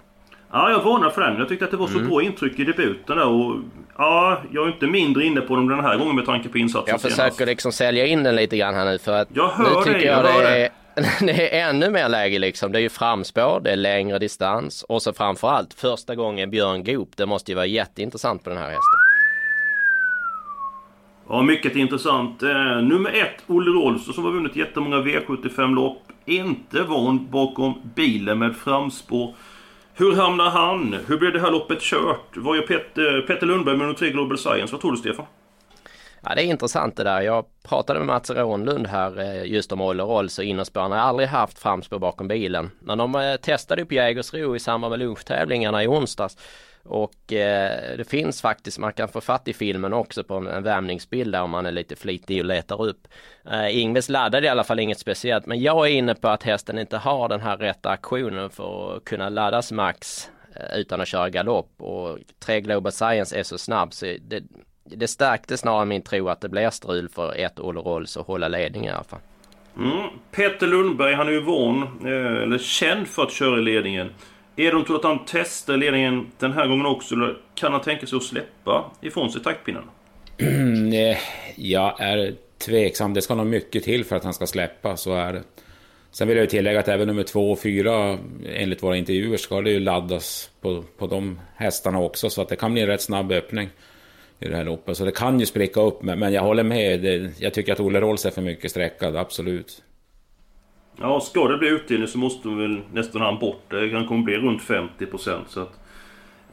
Ja, 0.52 0.72
jag 0.72 0.84
varnar 0.84 1.10
för 1.10 1.22
den. 1.22 1.38
Jag 1.38 1.48
tyckte 1.50 1.66
att 1.66 1.72
det 1.72 1.78
var 1.78 1.88
så 1.88 1.98
mm. 1.98 2.10
bra 2.10 2.22
intryck 2.22 2.60
i 2.60 2.64
debuten 2.64 3.18
där 3.18 3.28
och... 3.28 3.56
Ja, 3.98 4.42
jag 4.52 4.68
är 4.68 4.72
inte 4.72 4.88
mindre 4.88 5.26
inne 5.26 5.42
på 5.42 5.56
dem 5.56 5.68
den 5.68 5.80
här 5.80 5.98
gången 5.98 6.16
med 6.16 6.26
tanke 6.26 6.50
på 6.50 6.58
insatsen 6.58 6.92
Jag 6.92 7.02
försöker 7.02 7.32
senast. 7.32 7.40
liksom 7.40 7.72
sälja 7.72 8.06
in 8.06 8.24
den 8.24 8.36
lite 8.36 8.58
grann 8.58 8.76
här 8.76 8.86
nu 8.86 8.98
för 8.98 9.14
att... 9.14 9.28
Jag 9.34 9.50
hör 9.50 9.64
nu 9.64 9.84
tycker 9.84 10.00
det, 10.00 10.06
jag, 10.06 10.26
jag 10.26 10.44
det 10.44 10.66
är, 10.66 10.70
det 11.26 11.60
är 11.60 11.70
ännu 11.70 11.90
mer 11.90 12.10
läge 12.10 12.40
liksom. 12.40 12.72
Det 12.72 12.80
är 12.80 12.82
ju 12.82 12.90
framspår, 12.90 13.60
det 13.64 13.72
är 13.72 13.76
längre 13.76 14.20
distans 14.20 14.84
och 14.84 15.02
så 15.02 15.14
framförallt 15.14 15.74
första 15.74 16.16
gången 16.16 16.50
Björn 16.50 16.84
Goop. 16.84 17.10
Det 17.18 17.26
måste 17.26 17.52
ju 17.52 17.56
vara 17.56 17.66
jätteintressant 17.66 18.44
på 18.44 18.50
den 18.50 18.60
här 18.60 18.66
hästen. 18.66 19.00
Ja, 21.30 21.42
mycket 21.42 21.76
intressant. 21.76 22.44
Eh, 22.44 22.82
nummer 22.82 23.10
ett, 23.10 23.44
Olle 23.48 23.72
Rolfs, 23.72 24.16
som 24.16 24.24
har 24.24 24.32
vunnit 24.32 24.56
jättemånga 24.56 24.98
V75-lopp. 24.98 26.02
Inte 26.26 26.82
van 26.82 27.28
bakom 27.32 27.74
bilen 27.96 28.40
med 28.40 28.56
framspår. 28.56 29.36
Hur 30.00 30.16
hamnar 30.16 30.50
han? 30.50 30.98
Hur 31.08 31.18
blir 31.18 31.32
det 31.32 31.40
här 31.40 31.52
loppet 31.52 31.82
kört? 31.82 32.30
Vad 32.36 32.58
gör 32.58 32.64
Peter, 32.64 33.22
Peter 33.22 33.48
Lundberg 33.48 33.78
med 33.78 33.88
de 33.88 33.96
tre 33.96 34.10
Global 34.10 34.38
Science? 34.38 34.72
Vad 34.72 34.82
tror 34.82 34.92
du 34.92 34.98
Stefan? 34.98 35.26
Ja, 36.30 36.36
det 36.36 36.44
är 36.44 36.46
intressant 36.46 36.96
det 36.96 37.04
där. 37.04 37.22
Jag 37.22 37.46
pratade 37.64 38.00
med 38.00 38.08
Mats 38.08 38.30
Rånlund 38.30 38.88
här 38.88 39.20
eh, 39.20 39.44
just 39.46 39.72
om 39.72 39.82
Olle 39.82 40.04
Rolls 40.04 40.40
och 40.40 40.46
innerspåren. 40.46 40.92
Har 40.92 40.98
aldrig 40.98 41.30
haft 41.30 41.60
framspår 41.60 42.00
bakom 42.00 42.28
bilen. 42.28 42.72
Men 42.80 42.98
de 42.98 43.16
eh, 43.16 43.36
testade 43.36 43.86
på 43.86 43.94
Jägersro 43.94 44.56
i 44.56 44.60
samband 44.60 44.92
med 44.92 45.00
lunchtävlingarna 45.00 45.84
i 45.84 45.88
onsdags 45.88 46.38
och 46.84 47.34
eh, 47.34 47.98
det 47.98 48.10
finns 48.10 48.42
faktiskt, 48.42 48.80
man 48.80 48.94
kan 48.94 49.08
få 49.08 49.22
fatt 49.22 49.48
i 49.48 49.54
filmen 49.54 49.94
också 49.94 50.24
på 50.24 50.36
en, 50.36 50.48
en 50.48 50.64
värmningsbild 50.64 51.32
där 51.32 51.42
om 51.42 51.50
man 51.50 51.66
är 51.66 51.72
lite 51.72 51.96
flitig 51.96 52.40
och 52.40 52.46
letar 52.46 52.82
upp. 52.82 53.08
Eh, 53.52 53.78
Ingves 53.78 54.10
laddade 54.10 54.48
i 54.48 54.50
alla 54.50 54.64
fall 54.64 54.80
inget 54.80 55.00
speciellt 55.00 55.46
men 55.46 55.62
jag 55.62 55.88
är 55.88 55.92
inne 55.92 56.16
på 56.16 56.28
att 56.28 56.44
hästen 56.44 56.80
inte 56.80 56.98
har 56.98 57.30
den 57.30 57.42
här 57.42 57.58
rätta 57.58 57.90
aktionen 57.90 58.50
för 58.50 58.98
att 58.98 59.06
kunna 59.06 59.30
laddas 59.30 59.72
max 59.72 60.30
eh, 60.56 60.80
utan 60.80 61.02
att 61.02 61.08
köra 61.08 61.30
galopp 61.30 61.82
och 61.82 62.18
3 62.40 62.62
Global 62.62 62.92
Science 62.92 63.40
är 63.40 63.44
så 63.44 63.58
snabb 63.58 63.94
så 63.94 64.06
det, 64.22 64.44
det 64.90 65.08
stärkte 65.08 65.58
snarare 65.58 65.86
min 65.86 66.02
tro 66.02 66.30
att 66.30 66.42
det 66.42 66.50
blir 66.50 66.70
strul 66.70 67.10
för 67.10 67.36
ett 67.36 67.60
Olle 67.60 67.80
Rolls 67.80 68.18
att 68.18 68.28
hålla 68.28 68.48
ledningen 68.48 68.94
i 68.94 68.96
alla 68.96 69.04
fall. 69.04 69.20
Mm. 69.78 70.08
Peter 70.32 70.68
Lundberg, 70.68 71.14
han 71.14 71.28
är 71.28 71.32
ju 71.32 71.40
van, 71.40 71.84
eh, 72.06 72.44
eller 72.44 72.58
känd 72.58 73.08
för 73.08 73.24
att 73.24 73.32
köra 73.32 73.60
i 73.60 73.62
ledningen. 73.62 74.10
Edholm 74.56 74.86
tror 74.86 74.96
att 74.96 75.04
han 75.04 75.20
testar 75.28 75.78
ledningen 75.78 76.32
den 76.40 76.54
här 76.54 76.68
gången 76.68 76.86
också, 76.86 77.16
eller 77.16 77.38
kan 77.56 77.72
han 77.72 77.82
tänka 77.82 78.08
sig 78.08 78.18
att 78.18 78.24
släppa 78.24 78.92
ifrån 79.02 79.32
sig 79.32 79.44
taktpinnen? 79.44 79.84
Mm, 80.38 81.16
jag 81.56 82.02
är 82.02 82.36
tveksam. 82.66 83.14
Det 83.14 83.22
ska 83.22 83.36
nog 83.36 83.48
mycket 83.48 83.84
till 83.84 84.06
för 84.06 84.16
att 84.16 84.24
han 84.24 84.34
ska 84.34 84.48
släppa, 84.48 84.98
så 84.98 85.14
är 85.14 85.34
det. 85.34 85.44
Sen 86.12 86.28
vill 86.28 86.38
jag 86.38 86.44
ju 86.44 86.50
tillägga 86.50 86.80
att 86.80 86.88
även 86.88 87.08
nummer 87.08 87.24
två 87.24 87.52
och 87.52 87.60
fyra, 87.60 88.18
enligt 88.46 88.84
våra 88.84 88.98
intervjuer, 88.98 89.38
ska 89.38 89.62
det 89.62 89.72
ju 89.72 89.80
laddas 89.80 90.52
på, 90.62 90.84
på 90.98 91.08
de 91.08 91.40
hästarna 91.56 92.00
också. 92.00 92.30
Så 92.30 92.42
att 92.42 92.50
det 92.50 92.56
kan 92.56 92.74
bli 92.74 92.82
en 92.82 92.88
rätt 92.88 93.02
snabb 93.02 93.32
öppning 93.32 93.70
i 94.40 94.48
det 94.48 94.56
här 94.56 94.66
loppet. 94.66 94.98
Så 94.98 95.06
det 95.06 95.12
kan 95.12 95.40
ju 95.40 95.46
spricka 95.46 95.82
upp, 95.82 96.02
men 96.02 96.34
jag 96.34 96.42
håller 96.42 96.64
med. 96.64 97.02
Det, 97.02 97.32
jag 97.40 97.54
tycker 97.54 97.74
att 97.74 97.80
Olle 97.80 98.02
Rolls 98.02 98.26
är 98.26 98.32
för 98.32 98.42
mycket 98.42 98.72
sträckad, 98.72 99.16
absolut. 99.16 99.84
Ja, 101.00 101.20
ska 101.20 101.48
det 101.48 101.58
bli 101.58 101.70
utdelning 101.70 102.08
så 102.08 102.18
måste 102.18 102.50
väl 102.50 102.82
nästan 102.94 103.22
han 103.22 103.40
bort 103.40 103.64
det. 103.68 103.94
Han 103.94 104.08
kommer 104.08 104.24
bli 104.24 104.38
runt 104.38 104.62
50% 104.62 105.40
så 105.48 105.62
att... 105.62 105.80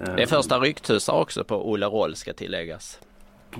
Eh, 0.01 0.15
det 0.15 0.23
är 0.23 0.27
första 0.27 0.59
rycktussar 0.59 1.13
också 1.13 1.45
på 1.45 1.71
Olle 1.71 1.87
Roll 1.87 2.17
ska 2.17 2.33
tilläggas. 2.33 3.01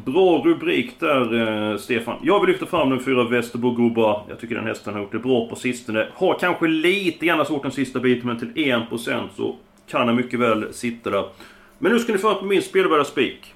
Bra 0.05 0.43
rubrik 0.45 1.01
där 1.01 1.73
eh, 1.73 1.79
Stefan. 1.79 2.17
Jag 2.23 2.41
vill 2.41 2.51
lyfta 2.51 2.67
fram 2.67 2.91
den 2.91 3.05
fyra 3.05 3.29
Västerbo. 3.29 4.25
Jag 4.29 4.41
tycker 4.41 4.55
den 4.55 4.67
hästen 4.67 4.95
har 4.95 5.01
gjort 5.01 5.13
det 5.13 5.19
bra 5.19 5.49
på 5.49 5.57
sistone. 5.57 6.09
Har 6.15 6.39
kanske 6.39 6.67
lite 6.67 7.27
grann 7.27 7.47
svårt 7.47 7.63
den 7.63 7.73
sista 7.73 8.01
biten 8.01 8.27
men 8.27 8.39
till 8.39 8.53
1% 8.53 9.29
så 9.37 9.57
kan 9.91 10.07
han 10.07 10.17
mycket 10.17 10.41
väl 10.41 10.75
sitta 10.75 11.11
där. 11.11 11.25
Men 11.79 11.93
nu 11.93 11.99
ska 11.99 12.13
ni 12.13 12.19
få 12.19 12.35
på 12.35 12.45
min 12.45 12.63
spelvärda 12.63 13.05
spik. 13.05 13.55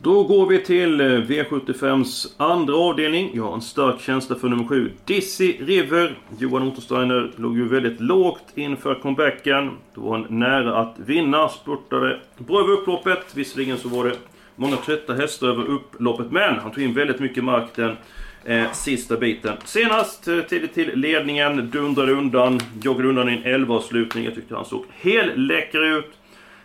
Då 0.00 0.24
går 0.24 0.46
vi 0.46 0.58
till 0.58 1.00
eh, 1.00 1.04
V75s 1.04 2.26
andra 2.36 2.76
avdelning. 2.76 3.30
Jag 3.34 3.44
har 3.44 3.54
en 3.54 3.60
stark 3.60 4.00
känsla 4.00 4.36
för 4.36 4.48
nummer 4.48 4.64
7, 4.64 4.92
Dizzy 5.04 5.56
River. 5.60 6.18
Johan 6.38 6.62
Ottersteiner 6.62 7.32
låg 7.36 7.56
ju 7.56 7.68
väldigt 7.68 8.00
lågt 8.00 8.44
inför 8.54 8.94
comebacken. 8.94 9.70
Då 9.94 10.00
var 10.00 10.18
han 10.18 10.38
nära 10.38 10.76
att 10.76 10.94
vinna, 10.98 11.48
spurtade 11.48 12.20
bra 12.38 12.60
över 12.60 12.72
upploppet. 12.72 13.34
Visserligen 13.34 13.78
så 13.78 13.88
var 13.88 14.04
det 14.04 14.16
många 14.56 14.76
trötta 14.76 15.14
hästar 15.14 15.48
över 15.48 15.64
upploppet, 15.64 16.30
men 16.30 16.58
han 16.58 16.70
tog 16.70 16.84
in 16.84 16.94
väldigt 16.94 17.20
mycket 17.20 17.44
mark 17.44 17.68
den 17.74 17.96
eh, 18.44 18.72
sista 18.72 19.16
biten. 19.16 19.56
Senast 19.64 20.28
eh, 20.28 20.40
tidigt 20.40 20.74
till 20.74 20.90
ledningen, 20.94 21.70
dundrade 21.70 22.12
undan, 22.12 22.60
joggade 22.82 23.08
undan 23.08 23.28
i 23.28 23.32
en 23.32 23.42
11 23.42 23.74
avslutning. 23.74 24.24
Jag 24.24 24.34
tyckte 24.34 24.54
han 24.54 24.64
såg 24.64 24.84
helt 25.00 25.36
läcker 25.36 25.98
ut. 25.98 26.17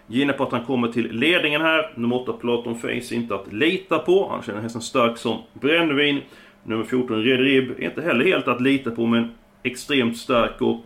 Gina 0.08 0.34
på 0.34 0.44
att 0.44 0.52
han 0.52 0.66
kommer 0.66 0.88
till 0.88 1.12
ledningen 1.12 1.62
här. 1.62 1.92
Nummer 1.96 2.16
8 2.16 2.34
Platon 2.34 2.80
Face 2.80 3.16
inte 3.16 3.36
att 3.36 3.54
lita 3.54 4.00
på. 4.00 4.30
Han 4.30 4.44
känner 4.44 4.62
hästen 4.62 4.82
stark 4.82 5.18
som 5.18 5.42
brännvin. 5.54 6.22
Nummer 6.64 6.84
14 6.84 7.24
Red 7.24 7.40
Rib 7.40 7.80
inte 7.80 8.02
heller 8.02 8.26
helt 8.26 8.48
att 8.48 8.62
lita 8.62 8.92
på 8.92 9.06
men 9.06 9.32
extremt 9.64 10.18
stark 10.18 10.62
och... 10.62 10.86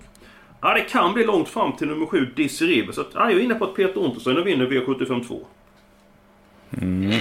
Ja, 0.62 0.74
det 0.74 0.82
kan 0.82 1.14
bli 1.14 1.26
långt 1.26 1.50
fram 1.50 1.76
till 1.76 1.88
nummer 1.88 2.06
7 2.06 2.26
Dizzy. 2.36 2.88
Så 2.92 3.02
att, 3.02 3.08
ja, 3.14 3.30
jag 3.30 3.40
är 3.40 3.44
inne 3.44 3.56
på 3.56 3.66
att 3.66 3.76
Peter 3.76 4.02
Untersteiner 4.02 4.42
vinner 4.42 4.66
V75 4.66 5.28
2. 5.28 5.40
Mm. 6.82 7.12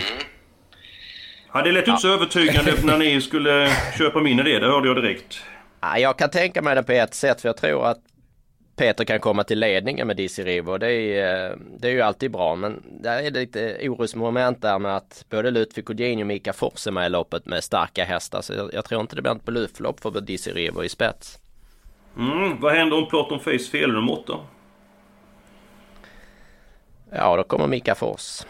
Ja, 1.53 1.63
det 1.63 1.73
lät 1.73 1.89
ju 1.89 1.91
inte 1.91 2.03
så 2.03 2.15
övertygande 2.15 2.75
när 2.85 2.99
ni 2.99 3.21
skulle 3.21 3.71
köpa 3.99 4.21
min 4.21 4.41
idé. 4.41 4.59
Det 4.59 4.67
hörde 4.67 4.89
jag 4.89 4.97
direkt. 4.97 5.43
Ja, 5.81 5.99
jag 5.99 6.19
kan 6.19 6.31
tänka 6.31 6.63
mig 6.63 6.75
det 6.75 6.83
på 6.83 6.93
ett 6.93 7.15
sätt 7.15 7.41
för 7.41 7.49
jag 7.49 7.57
tror 7.57 7.87
att 7.87 7.99
Peter 8.77 9.05
kan 9.05 9.21
komma 9.21 9.45
till 9.45 9.59
ledningen 9.59 10.07
med 10.07 10.17
Dizzy 10.17 10.45
Rivo. 10.45 10.79
Det 10.79 10.93
är, 10.93 11.51
eh, 11.51 11.57
det 11.79 11.89
är 11.89 11.93
ju 11.93 12.01
alltid 12.01 12.31
bra 12.31 12.57
men 12.57 12.83
där 13.01 13.23
är 13.23 13.31
det 13.31 13.41
lite 13.41 13.89
orosmoment 13.89 14.63
där 14.63 14.79
med 14.79 14.97
att 14.97 15.25
både 15.31 15.51
Ludvig 15.51 15.85
Kodjin 15.85 16.21
och 16.21 16.27
Mika 16.27 16.53
Fors 16.53 16.87
är 16.87 16.91
med 16.91 17.07
i 17.07 17.09
loppet 17.09 17.47
med 17.47 17.65
starka 17.65 18.05
hästar. 18.05 18.41
Så 18.41 18.53
jag, 18.55 18.75
jag 18.75 18.85
tror 18.85 19.01
inte 19.01 19.17
det 19.17 19.23
blir 19.23 19.33
ett 19.33 19.45
blufflopp 19.45 20.01
för 20.01 20.21
Dizzy 20.21 20.51
Rivo 20.51 20.85
i 20.85 20.89
spets. 20.89 21.39
Mm, 22.17 22.61
vad 22.61 22.73
händer 22.73 22.97
om 22.97 23.09
Platon 23.09 23.41
Face 23.41 23.71
felar 23.71 23.95
nummer 23.95 24.13
8? 24.13 24.39
Ja, 27.11 27.37
då 27.37 27.43
kommer 27.43 27.67
Mika 27.67 27.95
Fors. 27.95 28.43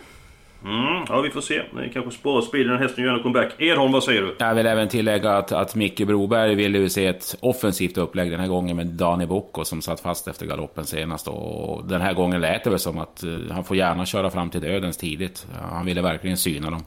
Mm, 0.65 1.05
ja, 1.09 1.21
vi 1.21 1.31
får 1.31 1.41
se. 1.41 1.63
Det 1.73 1.89
kanske 1.89 2.11
sparar 2.11 2.41
speeden 2.41 2.73
när 2.73 2.79
hästen 2.79 3.05
gör 3.05 3.15
en 3.15 3.23
comeback. 3.23 3.53
Edholm, 3.59 3.93
vad 3.93 4.05
säger 4.05 4.23
du? 4.23 4.37
Jag 4.39 4.55
vill 4.55 4.67
även 4.67 4.89
tillägga 4.89 5.33
att, 5.33 5.53
att 5.53 5.75
Micke 5.75 6.07
Broberg 6.07 6.55
ville 6.55 6.79
ju 6.79 6.89
se 6.89 7.07
ett 7.07 7.37
offensivt 7.41 7.99
upplägg 7.99 8.31
den 8.31 8.41
här 8.41 8.49
gången 8.49 8.77
med 8.77 8.87
Dani 8.87 9.27
Bocco 9.27 9.65
som 9.65 9.83
satt 9.83 10.01
fast 10.01 10.29
efter 10.29 10.47
galoppen 10.47 10.85
senast. 10.85 11.29
Och 11.29 11.85
den 11.89 12.01
här 12.01 12.15
gången 12.15 12.41
lät 12.41 12.65
det 12.65 12.71
väl 12.71 12.79
som 12.79 12.99
att 12.99 13.25
uh, 13.25 13.53
han 13.53 13.65
får 13.65 13.77
gärna 13.77 14.07
köra 14.07 14.31
fram 14.31 14.51
till 14.51 14.61
dödens 14.61 14.97
tidigt. 14.97 15.47
Han 15.71 15.87
ville 15.87 16.03
verkligen 16.03 16.37
syna 16.37 16.71
dem. 16.71 16.85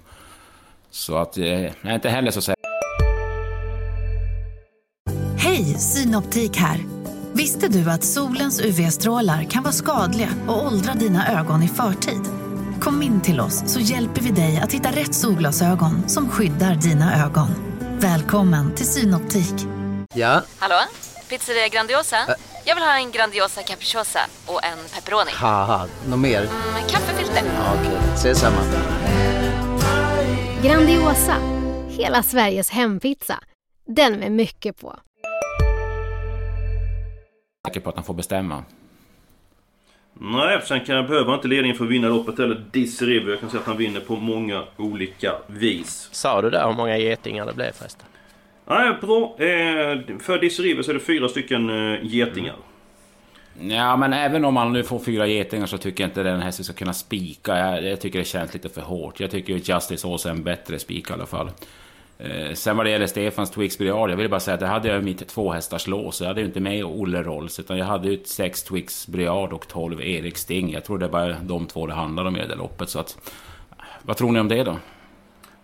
Så 0.90 1.18
att 1.18 1.38
uh, 1.38 1.46
jag 1.46 1.72
är 1.82 1.96
inte 1.96 2.10
heller 2.10 2.32
så 2.32 2.42
säker. 2.42 2.60
Hej, 5.38 5.64
Synoptik 5.64 6.58
här. 6.58 6.80
Visste 7.34 7.68
du 7.68 7.90
att 7.90 8.04
solens 8.04 8.62
UV-strålar 8.62 9.44
kan 9.44 9.64
vara 9.64 9.74
skadliga 9.74 10.30
och 10.48 10.66
åldra 10.66 10.94
dina 10.94 11.40
ögon 11.40 11.64
i 11.64 11.68
förtid? 11.68 12.39
Kom 12.82 13.02
in 13.02 13.22
till 13.22 13.40
oss 13.40 13.74
så 13.74 13.80
hjälper 13.80 14.22
vi 14.22 14.32
dig 14.32 14.60
att 14.64 14.74
hitta 14.74 14.90
rätt 14.90 15.16
solglasögon 15.16 16.10
som 16.10 16.30
skyddar 16.30 16.76
dina 16.76 17.26
ögon. 17.26 17.48
Välkommen 18.00 18.76
till 18.76 18.86
Synoptik. 18.86 19.54
Ja? 20.14 20.44
Hallå? 20.60 20.76
Pizzeria 21.30 21.68
Grandiosa? 21.68 22.18
Ä 22.18 22.36
Jag 22.66 22.76
vill 22.76 22.84
ha 22.84 22.98
en 22.98 23.12
Grandiosa 23.12 23.62
capriciosa 23.64 24.20
och 24.46 24.64
en 24.64 24.78
pepperoni. 24.96 25.32
något 26.08 26.20
mer? 26.20 26.42
Mm, 26.42 26.52
en 26.84 26.90
kaffefilter. 26.90 27.44
Ja, 27.46 27.74
Okej, 27.80 27.98
okay. 27.98 28.14
ses 28.14 28.40
samma. 28.40 28.58
Grandiosa, 30.64 31.36
hela 31.90 32.24
Sveriges 32.24 32.70
hempizza. 32.70 33.40
Den 33.88 34.14
med 34.14 34.32
mycket 34.32 34.82
på. 34.82 34.96
Säker 37.68 37.80
på 37.80 37.90
att 37.90 37.96
han 37.96 38.06
får 38.06 38.14
bestämma. 38.14 38.64
Nej, 40.22 40.62
sen 40.66 40.86
kan 40.86 40.96
jag 40.96 41.08
behöva 41.08 41.36
inte 41.36 41.48
ledningen 41.48 41.78
för 41.78 41.86
att 41.86 41.92
vinna 41.92 42.10
loppet 42.10 42.40
eller 42.40 42.64
Dizzy 42.72 43.06
River. 43.06 43.30
Jag 43.30 43.40
kan 43.40 43.50
säga 43.50 43.62
att 43.62 43.68
han 43.68 43.78
vinner 43.78 44.00
på 44.00 44.16
många 44.16 44.64
olika 44.78 45.36
vis. 45.48 46.10
Sa 46.12 46.42
du 46.42 46.50
där 46.50 46.68
hur 46.68 46.74
många 46.74 46.98
getingar 46.98 47.46
det 47.46 47.54
blev 47.54 47.72
förresten? 47.72 48.06
Nej, 48.66 48.94
bra. 49.02 49.36
Eh, 49.38 50.20
för 50.20 50.62
River 50.64 50.84
så 50.84 50.92
är 50.92 50.94
det 50.94 51.00
fyra 51.00 51.30
stycken 51.30 51.70
eh, 51.70 52.00
getingar. 52.04 52.56
Mm. 53.60 53.76
Ja, 53.76 53.98
men 53.98 54.14
även 54.14 54.46
om 54.46 54.54
man 54.54 54.74
nu 54.74 54.84
får 54.84 55.00
fyra 55.00 55.28
getingar 55.28 55.66
så 55.66 55.78
tycker 55.78 56.04
jag 56.04 56.10
inte 56.10 56.24
den 56.24 56.42
här 56.42 56.52
ska 56.52 56.74
kunna 56.74 56.94
spika. 56.94 57.58
Jag, 57.58 57.84
jag, 57.84 58.02
tycker 58.02 58.20
det 58.20 58.26
känns 58.26 58.54
lite 58.54 58.70
för 58.70 58.82
hårt. 58.82 59.20
Jag 59.20 59.32
tycker 59.32 59.54
Justice 59.54 60.08
Åsa 60.08 60.30
är 60.30 60.34
en 60.34 60.44
bättre 60.44 60.80
spik 60.80 61.10
i 61.10 61.14
alla 61.14 61.26
fall. 61.26 61.52
Eh, 62.20 62.54
sen 62.54 62.78
vad 62.78 62.86
det 62.86 62.90
gäller 62.90 63.08
Stefans 63.08 63.52
Twix 63.52 63.78
Briard, 63.78 64.12
jag 64.12 64.18
vill 64.18 64.30
bara 64.30 64.40
säga 64.40 64.56
att 64.56 64.62
jag 64.62 64.68
hade 64.68 64.88
jag 64.88 65.04
mitt 65.04 65.28
tvåhästarslås. 65.28 66.22
Jag 66.22 66.28
hade 66.28 66.42
ju 66.42 66.48
inte 66.48 66.60
med 66.60 66.86
Olle 66.86 67.24
Rolls, 67.24 67.60
utan 67.60 67.78
jag 67.78 67.86
hade 67.86 68.10
ju 68.10 68.24
sex 68.24 68.64
Twix 68.64 69.08
Briard 69.08 69.54
och 69.54 69.68
12 69.68 70.02
Erik 70.02 70.38
Sting. 70.38 70.72
Jag 70.72 70.86
tror 70.86 70.98
det 70.98 71.08
var 71.08 71.36
de 71.42 71.68
två 71.68 71.88
det 71.88 71.94
handlade 71.94 72.30
om 72.30 72.38
i 72.38 72.48
det 72.48 72.56
loppet. 72.56 72.90
Så 72.90 73.00
att, 73.00 73.34
vad 74.02 74.18
tror 74.18 74.32
ni 74.32 74.40
om 74.40 74.48
det 74.48 74.64
då? 74.64 74.78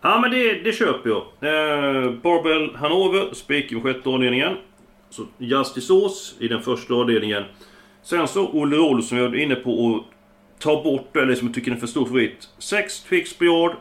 Ja 0.02 0.20
men 0.20 0.32
det, 0.32 0.54
det 0.54 0.72
köper 0.72 1.10
jag. 1.10 1.22
Eh, 1.22 2.12
Barbell 2.12 2.76
Hanover, 2.76 3.34
spik 3.34 3.72
i 3.72 3.82
sjätte 3.82 4.10
avdelningen. 4.10 4.58
Så 5.10 5.26
Justice 5.38 5.94
Ås 5.94 6.36
i 6.40 6.48
den 6.48 6.62
första 6.62 6.94
avdelningen. 6.94 7.44
Sen 8.04 8.28
så 8.28 8.48
Olle 8.48 8.76
Rolls 8.76 9.10
som 9.10 9.18
jag 9.18 9.36
är 9.36 9.40
inne 9.40 9.56
på 9.56 9.96
att 9.96 10.62
ta 10.62 10.84
bort, 10.84 11.18
eller 11.18 11.36
som 11.36 11.48
jag 11.48 11.56
tycker 11.56 11.72
är 11.72 11.76
en 11.76 11.80
för 11.80 11.88
stor 11.88 12.06
favorit. 12.06 12.50
6 12.58 13.04
Twix 13.04 13.40
Briard. 13.40 13.76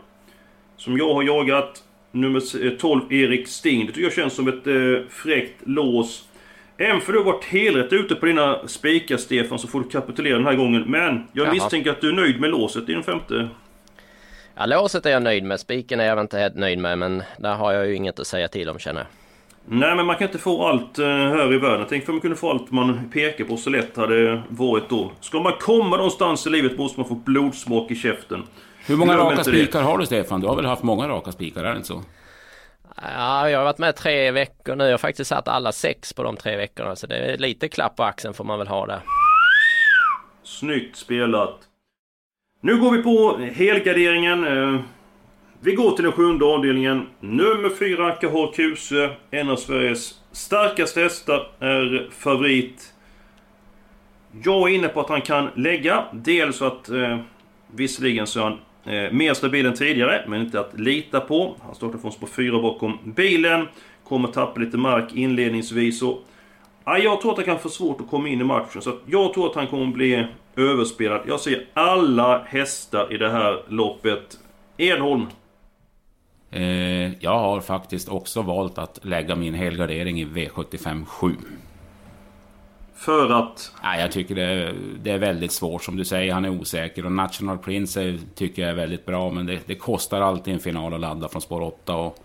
Som 0.77 0.97
jag 0.99 1.15
har 1.15 1.23
jagat. 1.23 1.83
Nummer 2.15 2.77
12, 2.77 3.13
Erik 3.13 3.49
Sting. 3.49 3.87
Det 3.87 3.93
tycker 3.93 4.03
jag 4.03 4.13
känns 4.13 4.35
som 4.35 4.49
ett 4.49 4.67
eh, 4.67 5.09
fräckt 5.11 5.61
lås. 5.65 6.29
Även 6.77 7.01
för 7.01 7.13
du 7.13 7.19
har 7.19 7.25
varit 7.25 7.45
helrätt 7.45 7.93
ute 7.93 8.15
på 8.15 8.27
dina 8.27 8.69
spikar 8.69 9.17
Stefan, 9.17 9.59
så 9.59 9.69
får 9.69 9.81
du 9.81 9.89
kapitulera 9.89 10.37
den 10.37 10.47
här 10.47 10.55
gången. 10.55 10.85
Men 10.87 11.27
jag 11.33 11.47
Jaha. 11.47 11.53
misstänker 11.53 11.91
att 11.91 12.01
du 12.01 12.09
är 12.09 12.13
nöjd 12.13 12.41
med 12.41 12.51
låset 12.51 12.89
i 12.89 12.93
den 12.93 13.03
femte. 13.03 13.49
Ja, 14.55 14.67
låset 14.67 15.07
är 15.07 15.11
jag 15.11 15.23
nöjd 15.23 15.45
med. 15.45 15.61
Spiken 15.61 16.01
är 16.01 16.05
jag 16.05 16.21
inte 16.21 16.39
helt 16.39 16.57
nöjd 16.57 16.79
med, 16.79 16.99
men 16.99 17.23
där 17.39 17.55
har 17.55 17.73
jag 17.73 17.87
ju 17.87 17.95
inget 17.97 18.19
att 18.19 18.27
säga 18.27 18.49
till 18.49 18.69
om 18.69 18.79
känner 18.79 19.01
jag. 19.01 19.09
Nej, 19.67 19.97
men 19.97 20.07
man 20.07 20.17
kan 20.17 20.27
inte 20.27 20.39
få 20.39 20.67
allt 20.67 20.99
uh, 20.99 21.07
här 21.07 21.53
i 21.55 21.59
världen. 21.59 21.87
Tänk 21.89 22.09
om 22.09 22.15
man 22.15 22.21
kunde 22.21 22.37
få 22.37 22.51
allt 22.51 22.71
man 22.71 23.11
pekar 23.13 23.45
på 23.45 23.57
så 23.57 23.71
lätt 23.71 23.97
hade 23.97 24.43
varit 24.49 24.89
då. 24.89 25.13
Ska 25.21 25.41
man 25.41 25.53
komma 25.61 25.97
någonstans 25.97 26.47
i 26.47 26.51
livet 26.51 26.79
måste 26.79 27.01
man 27.01 27.09
få 27.09 27.15
blodsmak 27.15 27.91
i 27.91 27.95
käften. 27.95 28.43
Hur 28.87 28.97
många 28.97 29.17
raka 29.17 29.45
spikar 29.45 29.83
har 29.83 29.99
du 29.99 30.07
Stefan? 30.07 30.41
Du 30.41 30.47
har 30.47 30.57
väl 30.57 30.65
haft 30.65 30.83
många 30.83 31.09
raka 31.09 31.33
spikar, 31.33 31.65
är 31.65 31.71
det 31.71 31.77
inte 31.77 31.89
så? 31.89 32.03
Ja, 32.97 33.51
jag 33.51 33.59
har 33.59 33.65
varit 33.65 33.79
med 33.79 33.97
tre 33.97 34.31
veckor 34.31 34.77
nu. 34.77 34.85
Jag 34.85 34.91
har 34.91 34.99
faktiskt 34.99 35.29
satt 35.29 35.49
alla 35.49 35.73
sex 35.73 36.13
på 36.13 36.23
de 36.23 36.37
tre 36.37 36.57
veckorna. 36.57 36.97
Så 36.97 37.07
det 37.07 37.17
är 37.17 37.37
lite 37.39 37.69
klapp 37.69 37.97
på 37.97 38.03
axeln 38.03 38.35
får 38.35 38.45
man 38.45 38.59
väl 38.59 38.69
ha 38.69 38.87
där. 38.87 39.01
Snyggt 40.43 40.97
spelat. 40.97 41.59
Nu 42.61 42.81
går 42.81 42.91
vi 42.91 43.03
på 43.03 43.39
helgarderingen. 43.55 44.47
Eh, 44.47 44.81
vi 45.61 45.75
går 45.75 45.97
till 45.97 46.05
den 46.05 46.13
sjunde 46.13 46.45
avdelningen. 46.45 47.07
Nummer 47.21 47.77
fyra, 47.79 48.13
Kahor 48.13 48.53
Kuse. 48.53 49.11
En 49.31 49.51
av 49.51 49.57
Sveriges 49.57 50.15
starkaste 50.33 51.01
hästar. 51.01 51.51
Är 51.61 52.11
favorit. 52.11 52.95
Jag 54.45 54.71
är 54.71 54.75
inne 54.75 54.89
på 54.89 55.01
att 55.01 55.09
han 55.09 55.23
kan 55.23 55.51
lägga. 55.55 56.05
Dels 56.13 56.63
att... 56.63 56.89
Eh, 56.89 57.19
visserligen 57.77 58.27
så 58.27 58.41
är 58.41 58.45
han 58.45 58.59
Eh, 58.87 59.13
mer 59.13 59.35
stabil 59.35 59.67
än 59.67 59.75
tidigare, 59.75 60.25
men 60.29 60.41
inte 60.41 60.61
att 60.61 60.81
lita 60.81 61.21
på. 61.21 61.57
Han 61.63 61.75
startar 61.75 61.99
från 61.99 62.13
spår 62.13 62.27
4 62.27 62.63
bakom 62.63 62.99
bilen. 63.05 63.69
Kommer 64.09 64.29
tappa 64.29 64.61
lite 64.61 64.77
mark 64.77 65.15
inledningsvis 65.15 66.03
och... 66.03 66.19
Ja, 66.85 66.99
jag 66.99 67.21
tror 67.21 67.31
att 67.31 67.37
han 67.37 67.47
kan 67.47 67.59
få 67.59 67.69
svårt 67.69 68.01
att 68.01 68.11
komma 68.11 68.29
in 68.29 68.41
i 68.41 68.45
matchen. 68.45 68.83
Så 68.83 68.99
jag 69.07 69.35
tror 69.35 69.47
att 69.51 69.55
han 69.55 69.67
kommer 69.67 69.87
att 69.87 69.95
bli 69.95 70.27
överspelad. 70.57 71.21
Jag 71.27 71.41
ser 71.41 71.67
alla 71.73 72.43
hästar 72.43 73.13
i 73.13 73.17
det 73.17 73.31
här 73.31 73.63
loppet. 73.69 74.39
Edholm. 74.77 75.27
Eh, 76.51 77.23
jag 77.23 77.39
har 77.39 77.61
faktiskt 77.61 78.09
också 78.09 78.43
valt 78.43 78.79
att 78.79 78.99
lägga 79.03 79.37
min 79.37 79.55
helgardering 79.55 80.21
i 80.21 80.25
V75 80.25 81.05
7. 81.05 81.29
För 82.95 83.31
att? 83.31 83.73
Nej, 83.83 84.01
jag 84.01 84.13
tycker 84.13 84.35
det, 84.35 84.75
det, 85.03 85.11
är 85.11 85.19
väldigt 85.19 85.53
svårt. 85.53 85.83
Som 85.83 85.97
du 85.97 86.05
säger, 86.05 86.33
han 86.33 86.45
är 86.45 86.49
osäker. 86.49 87.07
Och 87.07 87.13
National 87.13 87.59
Prince 87.59 88.03
är, 88.03 88.19
tycker 88.35 88.63
jag 88.63 88.71
är 88.71 88.75
väldigt 88.75 89.07
bra. 89.07 89.31
Men 89.31 89.47
det, 89.47 89.61
det, 89.67 89.75
kostar 89.75 90.21
alltid 90.21 90.55
en 90.55 90.61
final 90.61 90.95
att 90.95 91.01
ladda 91.01 91.29
från 91.29 91.43
spår 91.43 91.61
8. 91.61 91.97
Och, 91.97 92.19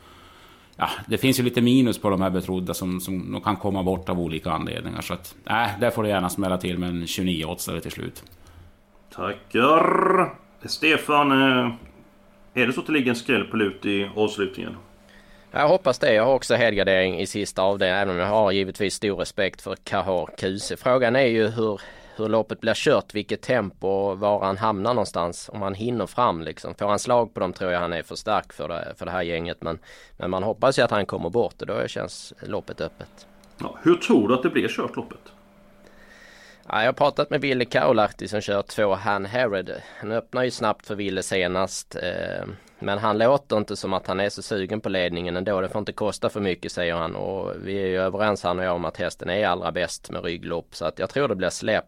ja, 0.76 0.90
det 1.08 1.18
finns 1.18 1.40
ju 1.40 1.44
lite 1.44 1.62
minus 1.62 1.98
på 1.98 2.10
de 2.10 2.22
här 2.22 2.30
betrodda 2.30 2.74
som, 2.74 3.02
som 3.02 3.32
de 3.32 3.42
kan 3.42 3.56
komma 3.56 3.84
bort 3.84 4.10
av 4.10 4.20
olika 4.20 4.52
anledningar. 4.52 5.02
Så 5.02 5.14
att, 5.14 5.36
nej, 5.44 5.76
där 5.80 5.90
får 5.90 6.04
det 6.04 6.10
gärna 6.10 6.30
smälla 6.30 6.58
till 6.58 6.78
med 6.78 6.90
en 6.90 7.06
29-åtsare 7.06 7.80
till 7.80 7.92
slut. 7.92 8.24
Tackar! 9.16 10.34
Stefan, 10.66 11.32
eh, 11.32 11.72
är 12.54 12.68
det 12.68 12.74
så 12.74 12.80
att 12.80 12.88
det 12.88 12.94
ligger 12.94 13.10
en 13.10 13.16
skräll 13.16 13.44
på 13.44 13.58
lut 13.58 13.86
i 13.86 14.10
avslutningen? 14.16 14.76
Jag 15.52 15.68
hoppas 15.68 16.00
det. 16.00 16.14
Jag 16.14 16.26
har 16.26 16.34
också 16.34 16.56
helgardering 16.56 17.20
i 17.20 17.28
sista 17.28 17.62
avdelningen 17.62 18.02
även 18.02 18.16
om 18.16 18.22
jag 18.22 18.28
har 18.28 18.52
givetvis 18.52 18.94
stor 18.94 19.16
respekt 19.16 19.62
för 19.62 19.76
Kahar 19.76 20.30
Kuse. 20.38 20.78
Frågan 20.78 21.16
är 21.16 21.26
ju 21.26 21.48
hur, 21.48 21.82
hur 22.16 22.30
loppet 22.30 22.62
blir 22.62 22.74
kört, 22.74 23.14
vilket 23.14 23.42
tempo 23.42 23.88
och 23.88 24.20
var 24.20 24.46
han 24.46 24.58
hamnar 24.58 24.94
någonstans. 24.94 25.50
Om 25.54 25.62
han 25.62 25.74
hinner 25.74 26.06
fram 26.06 26.42
liksom. 26.42 26.76
Får 26.76 26.88
han 26.88 27.00
slag 27.00 27.34
på 27.34 27.40
dem 27.40 27.54
tror 27.54 27.72
jag 27.72 27.80
han 27.80 27.94
är 27.94 28.04
för 28.04 28.16
stark 28.16 28.54
för 28.54 28.68
det, 28.68 28.94
för 28.98 29.06
det 29.06 29.12
här 29.12 29.22
gänget. 29.22 29.62
Men, 29.62 29.80
men 30.18 30.30
man 30.30 30.44
hoppas 30.44 30.80
ju 30.80 30.84
att 30.84 30.92
han 30.92 31.06
kommer 31.06 31.30
bort 31.30 31.62
och 31.62 31.68
då 31.68 31.88
känns 31.88 32.34
loppet 32.42 32.82
öppet. 32.82 33.28
Ja, 33.58 33.78
hur 33.84 33.96
tror 33.96 34.28
du 34.28 34.34
att 34.34 34.44
det 34.44 34.50
blir 34.50 34.68
kört 34.68 34.96
loppet? 34.96 35.22
Ja, 36.68 36.80
jag 36.80 36.88
har 36.88 36.94
pratat 36.94 37.30
med 37.30 37.42
Ville 37.42 37.66
Kaulahti 37.66 38.28
som 38.28 38.42
kör 38.42 38.62
två 38.62 38.96
Han 38.96 39.26
Herod. 39.26 39.72
Han 40.00 40.12
öppnar 40.12 40.44
ju 40.44 40.52
snabbt 40.52 40.88
för 40.88 40.96
Ville 40.96 41.24
senast. 41.24 41.96
Eh, 41.96 42.46
men 42.80 42.98
han 42.98 43.18
låter 43.18 43.58
inte 43.58 43.76
som 43.76 43.94
att 43.94 44.08
han 44.08 44.20
är 44.20 44.30
så 44.30 44.42
sugen 44.42 44.82
på 44.82 44.90
ledningen 44.90 45.38
ändå. 45.38 45.62
Det 45.62 45.70
får 45.70 45.80
inte 45.80 45.92
kosta 45.92 46.30
för 46.30 46.40
mycket 46.40 46.72
säger 46.72 46.94
han. 46.94 47.16
Och 47.16 47.54
vi 47.64 47.84
är 47.84 47.88
ju 47.88 47.98
överens 47.98 48.44
han 48.44 48.60
och 48.60 48.66
jag 48.66 48.76
om 48.76 48.86
att 48.86 48.98
hästen 48.98 49.30
är 49.30 49.48
allra 49.48 49.72
bäst 49.72 50.12
med 50.12 50.24
rygglopp. 50.24 50.76
Så 50.76 50.86
att 50.86 51.00
jag 51.00 51.10
tror 51.10 51.28
det 51.28 51.36
blir 51.36 51.50
släpp. 51.50 51.86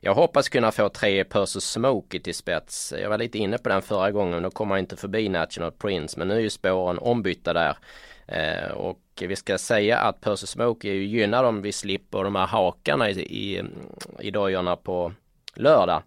Jag 0.00 0.14
hoppas 0.14 0.48
kunna 0.48 0.72
få 0.72 0.88
tre 0.88 1.24
Percy 1.24 1.60
Smokey 1.60 2.20
till 2.20 2.34
spets. 2.34 2.94
Jag 3.02 3.08
var 3.08 3.18
lite 3.18 3.38
inne 3.38 3.58
på 3.58 3.68
den 3.68 3.82
förra 3.82 4.10
gången. 4.10 4.42
Då 4.42 4.50
kommer 4.50 4.74
jag 4.74 4.82
inte 4.82 4.96
förbi 4.96 5.28
National 5.28 5.72
Prince. 5.72 6.18
Men 6.18 6.28
nu 6.28 6.34
är 6.34 6.40
ju 6.40 6.50
spåren 6.50 6.98
ombytta 6.98 7.52
där. 7.52 7.76
Eh, 8.26 8.70
och 8.70 9.00
vi 9.20 9.36
ska 9.36 9.58
säga 9.58 9.98
att 9.98 10.20
Percy 10.20 10.46
Smokey 10.46 10.90
är 10.90 10.94
ju 10.94 11.06
gynnad 11.06 11.44
om 11.44 11.62
vi 11.62 11.72
slipper 11.72 12.24
de 12.24 12.34
här 12.34 12.46
hakarna 12.46 13.10
i, 13.10 13.20
i, 13.20 13.62
i 14.20 14.30
dojorna 14.30 14.76
på 14.76 15.12
lördag. 15.54 16.02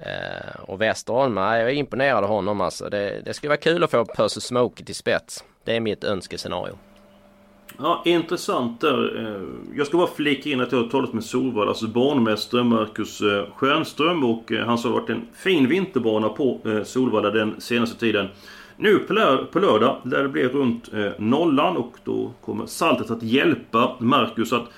Eh, 0.00 0.60
och 0.60 0.80
Westerholm, 0.80 1.36
jag 1.36 1.60
är 1.60 1.68
imponerad 1.68 2.24
av 2.24 2.30
honom 2.30 2.60
alltså. 2.60 2.88
Det, 2.88 3.22
det 3.24 3.34
skulle 3.34 3.48
vara 3.48 3.60
kul 3.60 3.84
att 3.84 3.90
få 3.90 4.04
Percy 4.04 4.40
Smoke 4.40 4.84
till 4.84 4.94
spets. 4.94 5.44
Det 5.64 5.76
är 5.76 5.80
mitt 5.80 6.04
önskescenario. 6.04 6.78
Ja, 7.78 8.02
intressant 8.04 8.80
där. 8.80 9.26
Eh, 9.26 9.76
jag 9.76 9.86
ska 9.86 9.96
bara 9.96 10.06
flika 10.06 10.50
in 10.50 10.60
att 10.60 10.72
jag 10.72 10.82
har 10.82 10.88
talat 10.88 11.12
med 11.12 11.24
Solvall, 11.24 11.68
alltså 11.68 11.86
banmästare 11.86 12.64
Marcus 12.64 13.20
eh, 13.20 13.44
Stjernström 13.56 14.24
och 14.24 14.52
eh, 14.52 14.66
han 14.66 14.78
sa 14.78 14.88
att 14.88 14.94
det 14.94 15.00
varit 15.00 15.10
en 15.10 15.28
fin 15.34 15.68
vinterbana 15.68 16.28
på 16.28 16.60
Solvalla 16.84 17.30
den 17.30 17.60
senaste 17.60 18.00
tiden. 18.00 18.28
Nu 18.76 18.98
på 19.52 19.58
lördag 19.58 19.96
lär 20.04 20.22
det 20.22 20.28
bli 20.28 20.48
runt 20.48 20.90
nollan 21.18 21.76
och 21.76 21.94
då 22.04 22.32
kommer 22.40 22.66
saltet 22.66 23.10
att 23.10 23.22
hjälpa 23.22 23.96
Marcus. 23.98 24.52
Att 24.52 24.68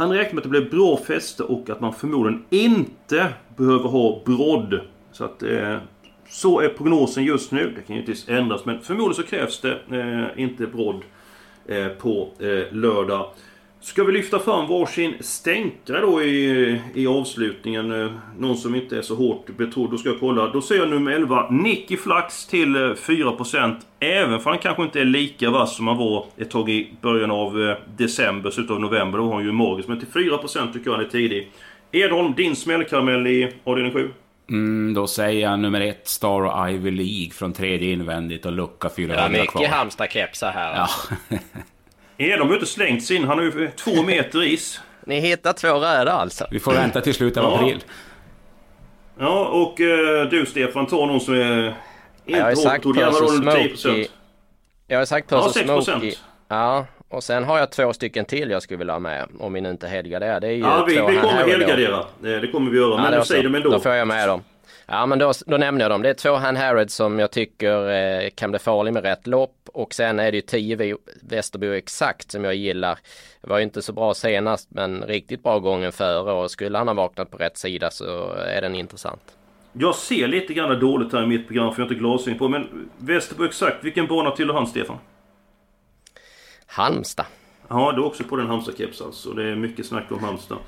han 0.00 0.12
räknar 0.12 0.34
med 0.34 0.38
att 0.38 0.52
det 0.52 0.60
blir 0.60 0.70
bra 0.70 0.96
fäste 0.96 1.42
och 1.42 1.70
att 1.70 1.80
man 1.80 1.94
förmodligen 1.94 2.44
inte 2.50 3.32
behöver 3.56 3.88
ha 3.88 4.22
brodd. 4.24 4.80
Så 5.12 5.24
att 5.24 5.42
eh, 5.42 5.76
så 6.28 6.60
är 6.60 6.68
prognosen 6.68 7.24
just 7.24 7.52
nu. 7.52 7.72
Det 7.76 7.82
kan 7.82 7.96
ju 7.96 8.02
inte 8.02 8.32
ändras 8.32 8.64
men 8.64 8.80
förmodligen 8.80 9.14
så 9.14 9.22
krävs 9.22 9.60
det 9.60 9.78
eh, 9.90 10.42
inte 10.42 10.66
brodd 10.66 11.02
eh, 11.66 11.88
på 11.88 12.28
eh, 12.38 12.74
lördag. 12.74 13.30
Ska 13.82 14.04
vi 14.04 14.12
lyfta 14.12 14.38
fram 14.38 14.66
varsin 14.68 15.14
stänkare 15.20 16.00
då 16.00 16.22
i, 16.22 16.80
i 16.94 17.06
avslutningen? 17.06 18.02
Eh, 18.02 18.10
någon 18.38 18.56
som 18.56 18.74
inte 18.74 18.96
är 18.98 19.02
så 19.02 19.14
hårt 19.14 19.46
betrodd. 19.56 19.90
Då 19.90 19.98
ska 19.98 20.08
jag 20.08 20.20
kolla. 20.20 20.46
Då 20.48 20.62
säger 20.62 20.80
jag 20.80 20.90
nummer 20.90 21.12
11, 21.12 21.50
Nicky 21.50 21.96
Flax 21.96 22.46
till 22.46 22.76
4%. 22.76 23.70
Eh, 24.00 24.08
Även 24.08 24.40
för 24.40 24.50
han 24.50 24.58
kanske 24.58 24.82
inte 24.82 25.00
är 25.00 25.04
lika 25.04 25.50
vass 25.50 25.76
som 25.76 25.86
han 25.86 25.96
var 25.96 26.24
ett 26.38 26.50
tag 26.50 26.70
i 26.70 26.92
början 27.00 27.30
av 27.30 27.62
eh, 27.62 27.76
december, 27.96 28.50
slutet 28.50 28.70
av 28.70 28.80
november. 28.80 29.18
Då 29.18 29.24
var 29.26 29.34
han 29.34 29.44
ju 29.44 29.52
magisk. 29.52 29.88
Men 29.88 29.98
till 30.00 30.08
4% 30.08 30.72
tycker 30.72 30.90
jag 30.90 30.96
han 30.96 31.04
är 31.04 31.08
tidig. 31.08 31.50
Edholm, 31.92 32.34
din 32.36 32.56
smällkaramell 32.56 33.26
i 33.26 33.52
avdelning 33.64 33.92
7? 33.92 34.10
Mm, 34.50 34.94
då 34.94 35.06
säger 35.06 35.50
jag 35.50 35.58
nummer 35.58 35.80
ett, 35.80 36.08
Star 36.08 36.68
Ivy 36.68 36.90
League 36.90 37.30
från 37.30 37.52
tredje 37.52 37.92
invändigt 37.92 38.46
och 38.46 38.52
lucka 38.52 38.88
400 38.96 39.16
kvar. 39.28 39.36
Ja, 39.36 39.42
mycket 39.60 39.70
Halmstad-kepsar 39.74 40.50
här. 40.52 40.74
Ja. 40.76 40.88
Edholm 42.20 42.48
har 42.48 42.48
ju 42.48 42.54
inte 42.54 42.72
slängt 42.72 43.04
sin. 43.04 43.24
Han 43.24 43.38
har 43.38 43.44
ju 43.44 43.70
två 43.70 44.02
meter 44.02 44.42
is. 44.42 44.80
Ni 45.04 45.20
hittar 45.20 45.52
två 45.52 45.68
röda 45.68 46.12
alltså? 46.12 46.46
Vi 46.50 46.60
får 46.60 46.72
vänta 46.72 47.00
till 47.00 47.14
slutet 47.14 47.42
av 47.42 47.52
ja. 47.52 47.56
april. 47.58 47.84
Ja, 49.18 49.48
och 49.48 49.80
uh, 49.80 50.30
du 50.30 50.46
Stefan, 50.46 50.86
ta 50.86 51.06
någon 51.06 51.20
som 51.20 51.34
är... 51.34 51.66
Inte 51.66 52.38
jag 52.38 52.44
har 52.44 52.54
sagt 52.54 52.84
Percy 52.84 53.26
Smokey. 53.36 54.06
Jag 54.86 54.98
har 54.98 55.04
sagt 55.04 55.28
Percy 55.28 55.60
ja, 55.66 55.82
Smokey. 55.82 56.14
Ja, 56.48 56.86
och 57.08 57.24
sen 57.24 57.44
har 57.44 57.58
jag 57.58 57.72
två 57.72 57.92
stycken 57.92 58.24
till 58.24 58.50
jag 58.50 58.62
skulle 58.62 58.78
vilja 58.78 58.92
ha 58.92 59.00
med. 59.00 59.28
Om 59.38 59.52
vi 59.52 59.60
nu 59.60 59.70
inte 59.70 59.88
helgarderar. 59.88 60.40
Det 60.40 60.46
är 60.46 60.52
ju 60.52 60.58
ja, 60.58 60.84
vi, 60.88 60.94
vi 60.94 61.00
kommer 61.00 61.46
helgardera. 61.46 62.04
Det 62.20 62.52
kommer 62.52 62.70
vi 62.70 62.78
göra. 62.78 63.02
Men 63.02 63.12
ja, 63.12 63.18
du 63.18 63.24
säger 63.24 63.42
dem 63.42 63.54
ändå. 63.54 63.70
Då 63.70 63.80
får 63.80 63.92
jag 63.92 64.08
med 64.08 64.28
dem. 64.28 64.42
Ja 64.92 65.06
men 65.06 65.18
då, 65.18 65.32
då 65.46 65.56
nämner 65.56 65.84
jag 65.84 65.90
dem. 65.90 66.02
Det 66.02 66.08
är 66.08 66.14
två 66.14 66.34
Han 66.34 66.56
Harrod 66.56 66.90
som 66.90 67.18
jag 67.18 67.30
tycker 67.30 67.90
eh, 67.90 68.30
kan 68.30 68.50
bli 68.50 68.58
farlig 68.58 68.92
med 68.92 69.02
rätt 69.02 69.26
lopp. 69.26 69.68
Och 69.72 69.94
sen 69.94 70.20
är 70.20 70.32
det 70.32 70.36
ju 70.36 70.42
10 70.42 70.96
Västerbo 71.22 71.66
exakt 71.66 72.30
som 72.30 72.44
jag 72.44 72.54
gillar. 72.54 72.98
Det 73.40 73.48
var 73.48 73.58
ju 73.58 73.64
inte 73.64 73.82
så 73.82 73.92
bra 73.92 74.14
senast 74.14 74.68
men 74.70 75.02
riktigt 75.02 75.42
bra 75.42 75.58
gången 75.58 75.92
före 75.92 76.32
och 76.32 76.50
skulle 76.50 76.78
han 76.78 76.88
ha 76.88 76.94
vaknat 76.94 77.30
på 77.30 77.36
rätt 77.36 77.58
sida 77.58 77.90
så 77.90 78.32
är 78.32 78.62
den 78.62 78.74
intressant. 78.74 79.22
Jag 79.72 79.94
ser 79.94 80.28
lite 80.28 80.54
grann 80.54 80.80
dåligt 80.80 81.12
här 81.12 81.22
i 81.22 81.26
mitt 81.26 81.46
program 81.46 81.74
för 81.74 81.82
jag 81.82 81.86
har 81.86 81.92
inte 81.92 82.00
glasögon 82.00 82.38
på. 82.38 82.48
Men 82.48 82.90
Västerbo 82.98 83.44
exakt, 83.44 83.84
vilken 83.84 84.06
bana 84.06 84.30
tillhör 84.30 84.54
han 84.54 84.66
Stefan? 84.66 84.96
Halmstad. 86.66 87.26
Ja, 87.68 87.92
du 87.92 88.02
är 88.02 88.06
också 88.06 88.24
på 88.24 88.36
den 88.36 88.46
Halmstad-keps 88.46 89.04
alltså. 89.04 89.32
Det 89.32 89.50
är 89.50 89.56
mycket 89.56 89.86
snack 89.86 90.12
om 90.12 90.24
Halmstad. 90.24 90.58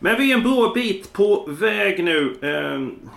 Men 0.00 0.16
vi 0.18 0.32
är 0.32 0.36
en 0.36 0.42
bra 0.42 0.72
bit 0.74 1.12
på 1.12 1.44
väg 1.48 2.04
nu. 2.04 2.36
Eh, 2.42 3.10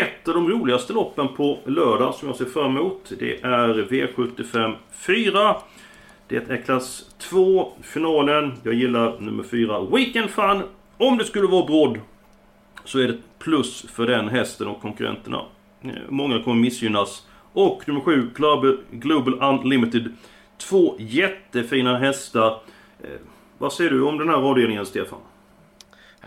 ett 0.00 0.28
av 0.28 0.34
de 0.34 0.48
roligaste 0.48 0.92
loppen 0.92 1.28
på 1.28 1.58
lördag 1.66 2.14
som 2.14 2.28
jag 2.28 2.36
ser 2.36 2.44
fram 2.44 2.76
emot. 2.76 3.12
Det 3.18 3.42
är 3.42 3.74
V75 3.74 4.74
4. 4.92 5.56
Det 6.28 6.50
är 6.50 6.56
klass 6.56 7.14
2, 7.18 7.72
finalen. 7.82 8.52
Jag 8.62 8.74
gillar 8.74 9.20
nummer 9.20 9.42
4, 9.42 9.80
Weekend 9.80 10.30
Fun. 10.30 10.62
Om 10.96 11.18
det 11.18 11.24
skulle 11.24 11.46
vara 11.46 11.66
brodd 11.66 12.00
så 12.84 12.98
är 12.98 13.08
det 13.08 13.18
plus 13.38 13.86
för 13.90 14.06
den 14.06 14.28
hästen 14.28 14.68
och 14.68 14.80
konkurrenterna. 14.80 15.42
Eh, 15.82 15.90
många 16.08 16.42
kommer 16.42 16.62
missgynnas. 16.62 17.26
Och 17.52 17.88
nummer 17.88 18.00
7, 18.00 18.30
Global 18.90 19.42
Unlimited. 19.42 20.16
Två 20.58 20.96
jättefina 20.98 21.98
hästar. 21.98 22.60
Eh, 23.02 23.08
vad 23.58 23.72
säger 23.72 23.90
du 23.90 24.02
om 24.02 24.18
den 24.18 24.28
här 24.28 24.36
avdelningen, 24.36 24.86
Stefan? 24.86 25.18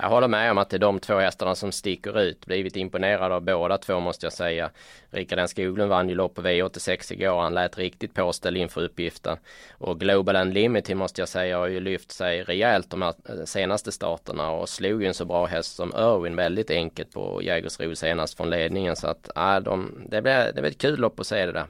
Jag 0.01 0.09
håller 0.09 0.27
med 0.27 0.51
om 0.51 0.57
att 0.57 0.69
det 0.69 0.77
är 0.77 0.79
de 0.79 0.99
två 0.99 1.17
hästarna 1.17 1.55
som 1.55 1.71
sticker 1.71 2.19
ut. 2.19 2.45
Blivit 2.45 2.75
imponerad 2.75 3.31
av 3.31 3.41
båda 3.41 3.77
två 3.77 3.99
måste 3.99 4.25
jag 4.25 4.33
säga. 4.33 4.69
Rickard 5.09 5.39
N 5.39 5.47
Skoglund 5.47 5.89
vann 5.89 6.09
ju 6.09 6.15
lopp 6.15 6.35
på 6.35 6.41
V86 6.41 7.13
igår. 7.13 7.41
Han 7.41 7.53
lät 7.53 7.77
riktigt 7.77 8.13
påställd 8.13 8.57
inför 8.57 8.83
uppgiften. 8.83 9.37
Och 9.77 9.99
Global 9.99 10.35
Unlimited 10.35 10.97
måste 10.97 11.21
jag 11.21 11.29
säga 11.29 11.57
har 11.57 11.67
ju 11.67 11.79
lyft 11.79 12.11
sig 12.11 12.43
rejält 12.43 12.89
de 12.89 13.01
här 13.01 13.13
eh, 13.29 13.45
senaste 13.45 13.91
starterna 13.91 14.51
och 14.51 14.69
slog 14.69 15.01
ju 15.01 15.07
en 15.07 15.13
så 15.13 15.25
bra 15.25 15.45
häst 15.45 15.75
som 15.75 15.89
Irwin 15.89 16.35
väldigt 16.35 16.71
enkelt 16.71 17.13
på 17.13 17.41
Jägersro 17.43 17.95
senast 17.95 18.37
från 18.37 18.49
ledningen. 18.49 18.95
Så 18.95 19.07
att 19.07 19.37
äh, 19.37 19.59
de, 19.59 19.91
det, 20.09 20.21
blir, 20.21 20.51
det 20.55 20.61
blir 20.61 20.71
ett 20.71 20.81
kul 20.81 20.99
lopp 20.99 21.19
att 21.19 21.27
se 21.27 21.45
det 21.45 21.51
där. 21.51 21.65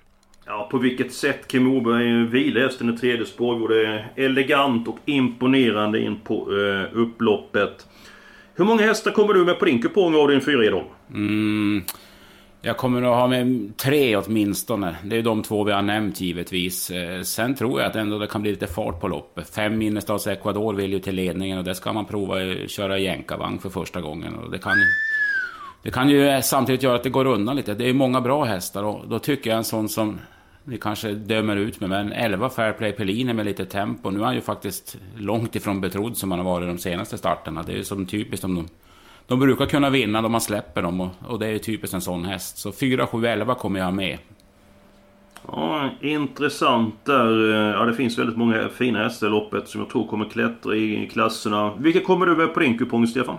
Ja, 0.46 0.68
på 0.72 0.78
vilket 0.78 1.14
sätt 1.14 1.48
Kim 1.48 1.78
Oberg 1.78 2.26
vilar 2.26 2.62
hästen 2.62 2.94
i 2.94 2.98
tredje 2.98 3.26
spår. 3.26 3.74
är 3.74 4.12
elegant 4.16 4.88
och 4.88 4.98
imponerande 5.06 6.00
in 6.00 6.20
på 6.20 6.48
eh, 6.52 6.98
upploppet. 6.98 7.88
Hur 8.58 8.66
många 8.66 8.82
hästar 8.82 9.12
kommer 9.12 9.34
du 9.34 9.46
med 9.46 9.60
på 9.60 9.66
din 9.66 9.82
kupong 9.82 10.16
av 10.16 10.28
din 10.28 10.42
fyra 10.42 10.84
Mm, 11.14 11.84
jag 12.62 12.78
kommer 12.78 13.02
att 13.02 13.16
ha 13.16 13.28
med 13.28 13.74
tre 13.78 14.16
åtminstone. 14.16 14.96
Det 15.04 15.18
är 15.18 15.24
de 15.24 15.44
två 15.44 15.64
vi 15.64 15.72
har 15.72 15.82
nämnt 15.82 16.22
givetvis. 16.22 16.92
Eh, 16.92 17.22
sen 17.22 17.56
tror 17.56 17.82
jag 17.82 17.90
att 17.90 17.96
ändå 17.96 18.20
det 18.20 18.28
kan 18.28 18.42
bli 18.42 18.52
lite 18.52 18.68
fart 18.68 19.02
på 19.02 19.08
loppet. 19.08 19.50
Fem 19.56 19.82
innerstads-Ecuador 19.82 20.76
vill 20.76 20.94
ju 20.94 21.00
till 21.00 21.16
ledningen 21.16 21.58
och 21.58 21.64
det 21.64 21.76
ska 21.76 21.94
man 21.94 22.06
prova 22.06 22.36
att 22.36 22.70
köra 22.70 22.98
jänkarvagn 23.00 23.60
för 23.60 23.70
första 23.70 24.02
gången. 24.02 24.36
Och 24.36 24.52
det 24.52 24.58
kan, 24.58 24.76
det 25.84 25.92
kan 25.92 26.10
ju 26.10 26.42
samtidigt 26.42 26.84
göra 26.84 26.96
att 26.96 27.04
det 27.04 27.10
går 27.10 27.26
undan 27.26 27.56
lite. 27.56 27.74
Det 27.74 27.90
är 27.90 27.94
många 27.94 28.22
bra 28.22 28.44
hästar 28.44 28.84
och 28.84 29.08
då 29.08 29.20
tycker 29.20 29.50
jag 29.50 29.58
en 29.58 29.64
sån 29.64 29.90
som 29.90 30.20
ni 30.68 30.78
kanske 30.78 31.12
dömer 31.12 31.56
ut 31.56 31.80
mig, 31.80 31.90
men 31.90 32.12
11 32.12 32.50
Fairplay 32.50 32.92
Pelini 32.92 33.34
med 33.34 33.46
lite 33.46 33.66
tempo. 33.66 34.10
Nu 34.10 34.20
är 34.20 34.24
han 34.24 34.36
ju 34.36 34.42
faktiskt 34.42 34.98
långt 35.18 35.56
ifrån 35.56 35.82
betrodd 35.82 36.18
som 36.18 36.32
han 36.32 36.40
har 36.40 36.46
varit 36.46 36.68
de 36.68 36.78
senaste 36.78 37.18
starterna. 37.18 37.64
Det 37.64 37.72
är 37.72 37.78
ju 37.78 37.84
som 37.84 38.06
typiskt 38.06 38.46
om 38.46 38.56
de... 38.56 38.68
De 39.28 39.40
brukar 39.40 39.66
kunna 39.66 39.90
vinna 39.90 40.20
om 40.20 40.32
man 40.32 40.42
släpper 40.42 40.82
dem 40.82 41.02
och, 41.02 41.10
och 41.28 41.40
det 41.40 41.48
är 41.48 41.52
ju 41.52 41.60
typiskt 41.60 41.94
en 41.94 42.02
sån 42.02 42.26
häst. 42.26 42.58
Så 42.58 42.72
4, 42.72 43.08
7, 43.08 43.26
11 43.26 43.56
kommer 43.56 43.80
jag 43.80 43.94
med. 43.94 44.18
Ja, 45.48 45.90
intressant 46.02 46.96
där. 47.06 47.54
Ja, 47.74 47.86
det 47.86 47.94
finns 47.94 48.18
väldigt 48.18 48.38
många 48.38 48.70
fina 48.70 49.04
hästar 49.04 49.28
i 49.28 49.30
loppet 49.30 49.68
som 49.68 49.82
jag 49.82 49.90
tror 49.90 50.08
kommer 50.08 50.26
klättra 50.26 50.76
i 50.76 51.10
klasserna. 51.14 51.74
Vilka 51.80 52.00
kommer 52.00 52.26
du 52.26 52.36
med 52.36 52.54
på 52.54 52.60
din 52.60 52.78
kupong, 52.78 53.08
Stefan? 53.08 53.38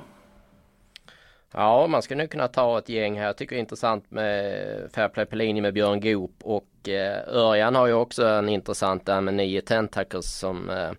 Ja, 1.53 1.87
man 1.87 2.03
skulle 2.03 2.23
nu 2.23 2.29
kunna 2.29 2.49
ta 2.49 2.79
ett 2.79 2.89
gäng 2.89 3.19
här. 3.19 3.27
Jag 3.27 3.37
tycker 3.37 3.57
det 3.57 3.59
är 3.59 3.61
intressant 3.61 4.11
med 4.11 4.93
Fairplay 4.95 5.27
Pellini 5.27 5.61
med 5.61 5.75
Björn 5.75 6.01
Goop 6.01 6.33
och 6.43 6.89
eh, 6.89 7.29
Örjan 7.29 7.75
har 7.75 7.87
ju 7.87 7.93
också 7.93 8.27
en 8.27 8.49
intressant 8.49 9.07
där 9.07 9.21
med 9.21 9.35
nio 9.35 9.61
Tentacles 9.61 10.39
som 10.39 10.71
eh, 10.71 10.91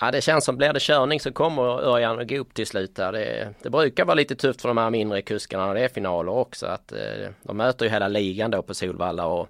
Ja 0.00 0.10
det 0.10 0.20
känns 0.20 0.44
som 0.44 0.56
blir 0.56 0.72
det 0.72 0.80
körning 0.80 1.20
så 1.20 1.32
kommer 1.32 1.62
Örjan 1.62 2.18
och 2.18 2.28
Goop 2.28 2.54
till 2.54 2.66
slut 2.66 2.96
där. 2.96 3.12
Det, 3.12 3.54
det, 3.62 3.70
brukar 3.70 4.04
vara 4.04 4.14
lite 4.14 4.34
tufft 4.34 4.60
för 4.60 4.68
de 4.68 4.78
här 4.78 4.90
mindre 4.90 5.22
kuskarna 5.22 5.66
när 5.66 5.74
det 5.74 5.80
är 5.80 5.88
finaler 5.88 6.32
också. 6.32 6.66
Att, 6.66 6.92
eh, 6.92 7.30
de 7.42 7.56
möter 7.56 7.84
ju 7.84 7.90
hela 7.90 8.08
ligan 8.08 8.50
då 8.50 8.62
på 8.62 8.74
Solvalla 8.74 9.26
och 9.26 9.48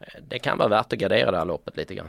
eh, 0.00 0.20
det 0.28 0.38
kan 0.38 0.58
vara 0.58 0.68
värt 0.68 0.92
att 0.92 0.98
gardera 0.98 1.30
det 1.30 1.38
här 1.38 1.44
loppet 1.44 1.76
lite 1.76 1.94
grann. 1.94 2.08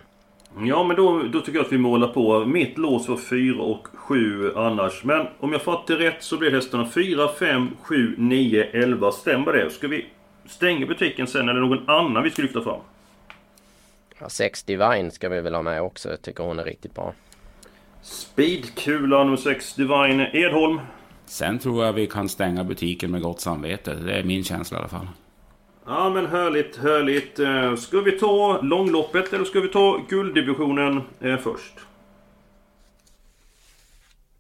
Ja 0.64 0.84
men 0.84 0.96
då, 0.96 1.24
då 1.24 1.42
tycker 1.42 1.60
jag 1.60 1.66
att 1.66 1.72
vi 1.72 1.78
målar 1.78 2.08
på. 2.08 2.46
Mitt 2.46 2.78
lås 2.78 3.08
var 3.08 3.18
4 3.18 3.62
och 3.62 3.88
7 3.94 4.52
annars. 4.56 5.04
Men 5.04 5.28
om 5.40 5.52
jag 5.52 5.62
fattar 5.62 5.96
rätt 5.96 6.24
så 6.24 6.38
blir 6.38 6.52
hästarna 6.52 6.90
4, 6.90 7.28
5, 7.40 7.70
7, 7.82 8.16
9, 8.18 8.64
11. 8.64 9.12
Stämmer 9.12 9.54
det? 9.54 9.70
Ska 9.70 9.88
vi 9.88 10.06
stänga 10.46 10.86
butiken 10.86 11.28
sen 11.28 11.50
eller 11.50 11.60
någon 11.60 11.90
annan 11.90 12.24
vi 12.24 12.32
ska 12.32 12.42
lyfta 12.42 12.62
fram? 12.62 12.80
Ja, 14.20 14.30
6 14.30 14.64
Divine 14.64 15.12
ska 15.12 15.30
vi 15.30 15.42
väl 15.42 15.56
ha 15.56 15.62
med 15.62 15.82
också. 15.82 16.10
Jag 16.10 16.22
tycker 16.22 16.44
hon 16.44 16.60
är 16.60 16.64
riktigt 16.64 16.96
bra. 16.96 17.14
Speedkula 18.02 19.24
nummer 19.24 19.38
6 19.38 19.74
Divine 19.74 20.28
Edholm. 20.34 20.80
Sen 21.26 21.60
tror 21.60 21.86
jag 21.86 21.94
vi 21.94 22.08
kan 22.08 22.30
stänga 22.30 22.64
butiken 22.64 23.12
med 23.12 23.22
gott 23.22 23.42
samvete. 23.42 23.94
Det 23.94 24.14
är 24.14 24.24
min 24.24 24.44
känsla 24.44 24.78
i 24.78 24.80
alla 24.80 24.90
fall. 24.90 25.08
Ja 25.88 26.10
men 26.10 26.26
härligt, 26.26 26.78
härligt. 26.78 27.40
Eh, 27.40 27.76
ska 27.76 28.02
vi 28.02 28.12
ta 28.12 28.62
långloppet 28.62 29.34
eller 29.34 29.46
ska 29.46 29.60
vi 29.60 29.68
ta 29.68 30.00
gulddivisionen 30.10 31.02
eh, 31.20 31.38
först? 31.38 31.74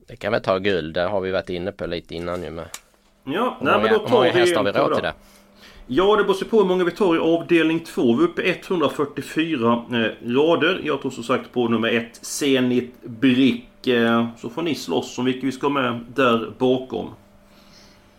Det 0.07 0.15
kan 0.15 0.33
vi 0.33 0.39
ta 0.39 0.57
guld, 0.57 0.93
det 0.93 1.01
har 1.01 1.21
vi 1.21 1.31
varit 1.31 1.49
inne 1.49 1.71
på 1.71 1.85
lite 1.85 2.15
innan 2.15 2.43
ju 2.43 2.49
med. 2.49 2.65
Ja, 3.23 3.57
nej, 3.61 3.81
men 3.81 3.93
då 3.93 3.99
tar 3.99 4.09
många 4.09 4.31
hästar 4.31 4.63
vi 4.63 4.71
råd 4.71 4.93
till 4.93 5.03
det? 5.03 5.13
Ja, 5.87 6.15
det 6.15 6.23
beror 6.23 6.45
på 6.45 6.57
hur 6.57 6.65
många 6.65 6.83
vi 6.83 6.91
tar 6.91 7.15
i 7.15 7.19
avdelning 7.19 7.79
2. 7.79 8.15
Vi 8.15 8.23
är 8.23 8.27
uppe 8.27 8.41
144 8.43 9.85
eh, 9.91 10.29
rader. 10.29 10.81
Jag 10.83 11.01
tror 11.01 11.11
som 11.11 11.23
sagt 11.23 11.53
på 11.53 11.67
nummer 11.67 11.89
1, 11.89 12.25
Zenit 12.25 13.01
Brick. 13.03 13.87
Eh, 13.87 14.27
så 14.37 14.49
får 14.49 14.61
ni 14.61 14.75
slåss 14.75 15.17
om 15.17 15.25
vilka 15.25 15.45
vi 15.45 15.51
ska 15.51 15.69
med 15.69 15.99
där 16.15 16.53
bakom. 16.57 17.09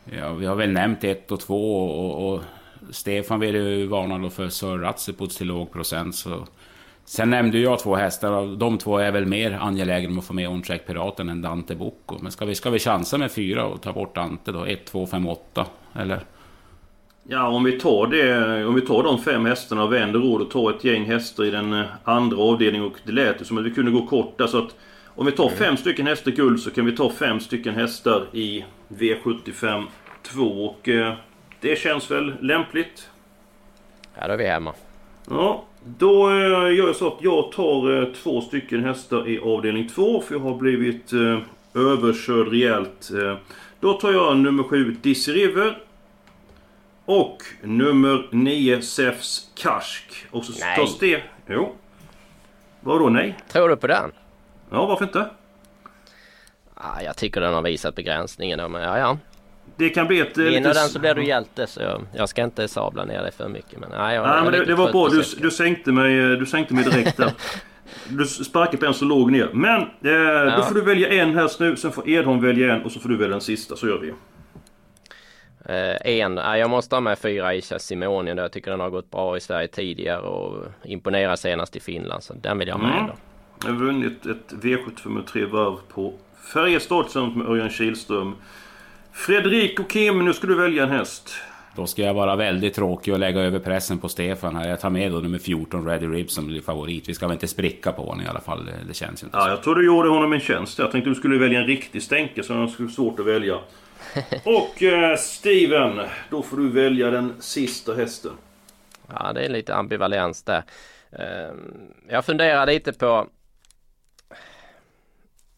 Ja, 0.04 0.32
vi 0.32 0.46
har 0.46 0.56
väl 0.56 0.72
nämnt 0.72 1.04
1 1.04 1.32
och 1.32 1.40
2 1.40 1.88
och, 1.88 2.34
och 2.34 2.42
Stefan 2.90 3.40
ville 3.40 3.58
ju 3.58 3.86
varna 3.86 4.18
då 4.18 4.30
för 4.30 4.48
Sir 4.48 4.78
Ratsiputs 4.78 5.36
till 5.36 5.46
låg 5.46 5.72
procent. 5.72 6.14
Så. 6.14 6.46
Sen 7.04 7.30
nämnde 7.30 7.58
jag 7.58 7.78
två 7.78 7.96
hästar 7.96 8.32
och 8.32 8.58
de 8.58 8.78
två 8.78 8.98
är 8.98 9.12
väl 9.12 9.26
mer 9.26 9.52
angelägna 9.52 10.08
om 10.08 10.18
att 10.18 10.24
få 10.24 10.34
med 10.34 10.48
Oncheck 10.48 10.86
Piraten 10.86 11.28
än 11.28 11.42
Dante 11.42 11.74
Bocco. 11.74 12.18
Men 12.20 12.32
ska 12.32 12.44
vi, 12.44 12.54
ska 12.54 12.70
vi 12.70 12.78
chansa 12.78 13.18
med 13.18 13.32
fyra 13.32 13.64
och 13.64 13.82
ta 13.82 13.92
bort 13.92 14.14
Dante 14.14 14.52
då? 14.52 14.64
1, 14.64 14.84
2, 14.84 15.06
5, 15.06 15.26
8? 15.26 15.66
Eller? 15.92 16.20
Ja, 17.28 17.48
om 17.48 17.64
vi 17.64 17.80
tar 17.80 18.06
det, 18.06 18.64
om 18.64 18.74
vi 18.74 18.80
tar 18.80 19.02
de 19.02 19.18
fem 19.18 19.46
hästarna 19.46 19.84
och 19.84 19.92
vänder 19.92 20.20
råd 20.20 20.42
och 20.42 20.50
tar 20.50 20.70
ett 20.70 20.84
gäng 20.84 21.04
hästar 21.04 21.44
i 21.44 21.50
den 21.50 21.84
andra 22.04 22.36
avdelningen 22.36 22.86
och 22.86 22.96
det 23.04 23.12
lät 23.12 23.40
ju 23.40 23.44
som 23.44 23.58
att 23.58 23.64
vi 23.64 23.70
kunde 23.70 23.90
gå 23.90 24.06
kort 24.06 24.38
där 24.38 24.46
så 24.46 24.58
att 24.58 24.74
om 25.06 25.26
vi 25.26 25.32
tar 25.32 25.46
mm. 25.46 25.56
fem 25.56 25.76
stycken 25.76 26.06
hästar 26.06 26.30
guld 26.30 26.60
så 26.60 26.70
kan 26.70 26.86
vi 26.86 26.96
ta 26.96 27.10
fem 27.10 27.40
stycken 27.40 27.74
hästar 27.74 28.26
i 28.32 28.64
V75 28.88 29.84
2 30.22 30.42
och 30.42 30.88
eh, 30.88 31.14
det 31.60 31.78
känns 31.78 32.10
väl 32.10 32.34
lämpligt? 32.40 33.10
Ja, 34.14 34.26
då 34.26 34.32
är 34.32 34.36
vi 34.36 34.46
hemma. 34.46 34.74
Ja, 35.30 35.64
då 35.84 36.30
eh, 36.30 36.74
gör 36.74 36.86
jag 36.86 36.96
så 36.96 37.08
att 37.08 37.18
jag 37.20 37.52
tar 37.52 38.02
eh, 38.02 38.12
två 38.12 38.40
stycken 38.40 38.84
hästar 38.84 39.28
i 39.28 39.38
avdelning 39.38 39.88
2 39.88 40.20
för 40.20 40.34
jag 40.34 40.40
har 40.40 40.54
blivit 40.54 41.12
eh, 41.12 41.38
överkörd 41.74 42.48
rejält. 42.48 43.10
Då 43.80 43.92
tar 43.92 44.12
jag 44.12 44.36
nummer 44.36 44.62
7 44.62 44.90
Dizzy 45.02 45.32
River. 45.32 45.78
Och 47.04 47.42
nummer 47.62 48.28
9 48.30 48.82
Zephs 48.82 49.50
Karsk. 49.54 50.26
Och 50.30 50.44
så 50.44 50.52
nej. 50.60 50.76
tas 50.76 50.98
det... 50.98 51.22
Jo. 51.46 51.74
Vadå 52.80 53.08
nej? 53.08 53.36
Tror 53.48 53.68
du 53.68 53.76
på 53.76 53.86
den? 53.86 54.12
Ja, 54.70 54.86
varför 54.86 55.04
inte? 55.04 55.30
Ah, 56.74 57.02
jag 57.02 57.16
tycker 57.16 57.40
den 57.40 57.54
har 57.54 57.62
visat 57.62 57.94
begränsningen 57.94 58.72
men 58.72 58.82
ja, 58.82 58.98
ja. 58.98 59.18
Det 59.76 59.88
kan 59.88 60.06
bli 60.06 60.20
ett... 60.20 60.38
Eh, 60.38 60.44
Vinner 60.44 60.74
den 60.74 60.88
så 60.88 60.98
blir 60.98 61.14
du 61.14 61.24
hjälte 61.24 61.66
så 61.66 61.80
jag, 61.80 62.02
jag 62.14 62.28
ska 62.28 62.44
inte 62.44 62.68
sabla 62.68 63.04
ner 63.04 63.22
dig 63.22 63.32
för 63.32 63.48
mycket. 63.48 63.78
Men, 63.80 63.90
nej, 63.90 64.14
jag, 64.14 64.26
nej, 64.26 64.42
men 64.42 64.52
det, 64.52 64.64
det 64.64 64.74
var 64.74 64.92
bra. 64.92 65.08
Du, 65.08 65.22
du, 65.38 65.50
sänkte 65.50 65.92
mig, 65.92 66.18
eh, 66.18 66.30
du 66.30 66.46
sänkte 66.46 66.74
mig 66.74 66.84
direkt 66.84 67.16
där. 67.16 67.32
Du 68.08 68.26
sparkade 68.26 68.76
på 68.76 68.86
en 68.86 68.94
som 68.94 69.08
låg 69.08 69.32
ner. 69.32 69.50
Men 69.52 69.80
eh, 69.80 70.10
ja. 70.12 70.56
då 70.56 70.62
får 70.62 70.74
du 70.74 70.80
välja 70.80 71.22
en 71.22 71.34
häst 71.34 71.60
nu. 71.60 71.76
Sen 71.76 71.92
får 71.92 72.08
Edholm 72.08 72.40
välja 72.40 72.74
en 72.74 72.82
och 72.82 72.92
så 72.92 73.00
får 73.00 73.08
du 73.08 73.16
välja 73.16 73.32
den 73.32 73.40
sista. 73.40 73.76
Så 73.76 73.86
gör 73.86 73.98
vi. 73.98 74.12
Eh, 75.68 76.20
en, 76.20 76.38
eh, 76.38 76.56
jag 76.56 76.70
måste 76.70 76.96
ha 76.96 77.00
med 77.00 77.18
fyra 77.18 77.54
Isha 77.54 77.78
Simonian. 77.78 78.38
Jag 78.38 78.52
tycker 78.52 78.70
den 78.70 78.80
har 78.80 78.90
gått 78.90 79.10
bra 79.10 79.36
i 79.36 79.40
Sverige 79.40 79.68
tidigare 79.68 80.20
och 80.20 80.64
imponerat 80.84 81.40
senast 81.40 81.76
i 81.76 81.80
Finland. 81.80 82.22
Så 82.22 82.34
den 82.34 82.58
vill 82.58 82.68
jag 82.68 82.74
ha 82.74 82.82
med 82.82 82.96
mm. 82.96 83.06
då. 83.06 83.12
Jag 83.64 83.72
har 83.72 83.80
vunnit 83.80 84.26
ett 84.26 84.52
V75 84.52 85.08
med 85.08 85.26
tre 85.26 85.44
varv 85.44 85.76
på 85.88 86.14
Färjestad 86.52 87.04
tillsammans 87.04 87.36
med 87.36 87.46
Örjan 87.46 87.70
Kihlström. 87.70 88.34
Fredrik 89.16 89.80
och 89.80 89.90
Kim, 89.90 90.24
nu 90.24 90.32
ska 90.32 90.46
du 90.46 90.54
välja 90.54 90.82
en 90.82 90.90
häst. 90.90 91.34
Då 91.76 91.86
ska 91.86 92.02
jag 92.02 92.14
vara 92.14 92.36
väldigt 92.36 92.74
tråkig 92.74 93.14
och 93.14 93.20
lägga 93.20 93.40
över 93.40 93.58
pressen 93.58 93.98
på 93.98 94.08
Stefan 94.08 94.56
här. 94.56 94.68
Jag 94.68 94.80
tar 94.80 94.90
med 94.90 95.12
då 95.12 95.18
nummer 95.18 95.38
14, 95.38 95.86
Ready 95.88 96.06
Rib 96.06 96.30
som 96.30 96.46
blir 96.46 96.60
favorit. 96.60 97.08
Vi 97.08 97.14
ska 97.14 97.26
väl 97.26 97.32
inte 97.34 97.48
spricka 97.48 97.92
på 97.92 98.02
honom 98.02 98.24
i 98.24 98.28
alla 98.28 98.40
fall. 98.40 98.70
Det, 98.88 98.94
känns 98.94 99.22
ju 99.22 99.26
inte 99.26 99.38
Ja, 99.38 99.44
så. 99.44 99.50
jag 99.50 99.62
tror 99.62 99.74
du 99.74 99.86
gjorde 99.86 100.08
honom 100.08 100.32
en 100.32 100.40
tjänst. 100.40 100.78
Jag 100.78 100.90
tänkte 100.92 101.10
du 101.10 101.14
skulle 101.14 101.38
välja 101.38 101.60
en 101.60 101.66
riktig 101.66 102.02
stänke 102.02 102.42
så 102.42 102.52
det 102.52 102.68
skulle 102.68 102.88
svårt 102.88 103.20
att 103.20 103.26
välja. 103.26 103.54
Och 104.44 104.82
eh, 104.82 105.16
Steven, 105.16 106.00
då 106.30 106.42
får 106.42 106.56
du 106.56 106.68
välja 106.68 107.10
den 107.10 107.32
sista 107.40 107.94
hästen. 107.94 108.32
Ja, 109.08 109.32
det 109.32 109.44
är 109.44 109.48
lite 109.48 109.74
ambivalens 109.74 110.42
där. 110.42 110.62
Eh, 111.12 111.54
jag 112.08 112.24
funderar 112.24 112.66
lite 112.66 112.92
på 112.92 113.26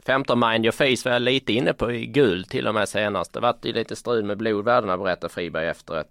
15 0.08 0.38
Mind 0.38 0.64
Your 0.64 0.72
Face 0.72 1.08
var 1.08 1.12
jag 1.12 1.22
lite 1.22 1.52
inne 1.52 1.72
på 1.72 1.92
i 1.92 2.06
guld 2.06 2.48
till 2.48 2.66
och 2.66 2.74
med 2.74 2.88
senast. 2.88 3.32
Det 3.32 3.40
vart 3.40 3.64
ju 3.64 3.72
lite 3.72 3.96
strul 3.96 4.24
med 4.24 4.38
blodvärdena 4.38 4.98
berättar 4.98 5.28
Friberg 5.28 5.68
efteråt. 5.68 6.06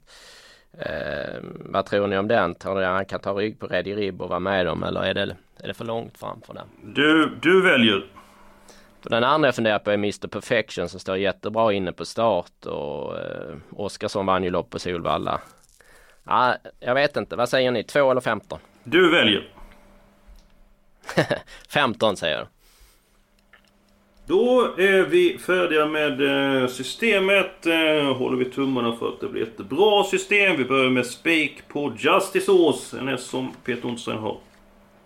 Eh, 0.79 1.35
vad 1.41 1.85
tror 1.85 2.07
ni 2.07 2.17
om 2.17 2.27
den? 2.27 2.55
Tror 2.55 2.75
ni 2.75 2.85
han 2.85 3.05
kan 3.05 3.19
ta 3.19 3.33
rygg 3.33 3.59
på 3.59 3.67
Ready 3.67 3.95
Rib 3.95 4.21
och 4.21 4.29
vara 4.29 4.39
med 4.39 4.65
dem 4.65 4.83
eller 4.83 5.01
är 5.01 5.13
det, 5.13 5.35
är 5.59 5.67
det 5.67 5.73
för 5.73 5.85
långt 5.85 6.17
fram 6.17 6.41
för 6.41 6.53
den? 6.53 6.67
Du, 6.83 7.37
du 7.41 7.61
väljer. 7.61 8.05
För 9.01 9.09
den 9.09 9.23
andra 9.23 9.47
jag 9.47 9.55
funderar 9.55 9.79
på 9.79 9.91
är 9.91 9.93
Mr 9.93 10.27
Perfection 10.27 10.89
som 10.89 10.99
står 10.99 11.17
jättebra 11.17 11.73
inne 11.73 11.91
på 11.91 12.05
start 12.05 12.65
och 12.65 13.17
eh, 13.17 13.55
Oskarsson 13.71 14.25
vann 14.25 14.43
ju 14.43 14.49
lopp 14.49 14.69
på 14.69 14.79
Solvalla. 14.79 15.41
Ja, 16.23 16.55
jag 16.79 16.95
vet 16.95 17.17
inte, 17.17 17.35
vad 17.35 17.49
säger 17.49 17.71
ni? 17.71 17.83
2 17.83 18.11
eller 18.11 18.21
15? 18.21 18.59
Du 18.83 19.11
väljer. 19.11 19.49
15 21.69 22.17
säger 22.17 22.37
jag. 22.37 22.47
Då 24.27 24.61
är 24.77 25.05
vi 25.05 25.37
färdiga 25.37 25.85
med 25.85 26.21
eh, 26.61 26.67
systemet. 26.67 27.65
Eh, 27.65 28.15
håller 28.17 28.37
vi 28.37 28.45
tummarna 28.45 28.95
för 28.95 29.07
att 29.07 29.19
det 29.19 29.27
blir 29.27 29.43
ett 29.43 29.57
bra 29.57 30.07
system. 30.11 30.57
Vi 30.57 30.65
börjar 30.65 30.89
med 30.89 31.05
Spake 31.05 31.55
på 31.67 31.93
Justice 31.97 32.51
Ås. 32.51 32.93
En 32.93 33.07
häst 33.07 33.29
som 33.29 33.51
Peter 33.65 33.87
Ondström 33.87 34.17
har 34.17 34.37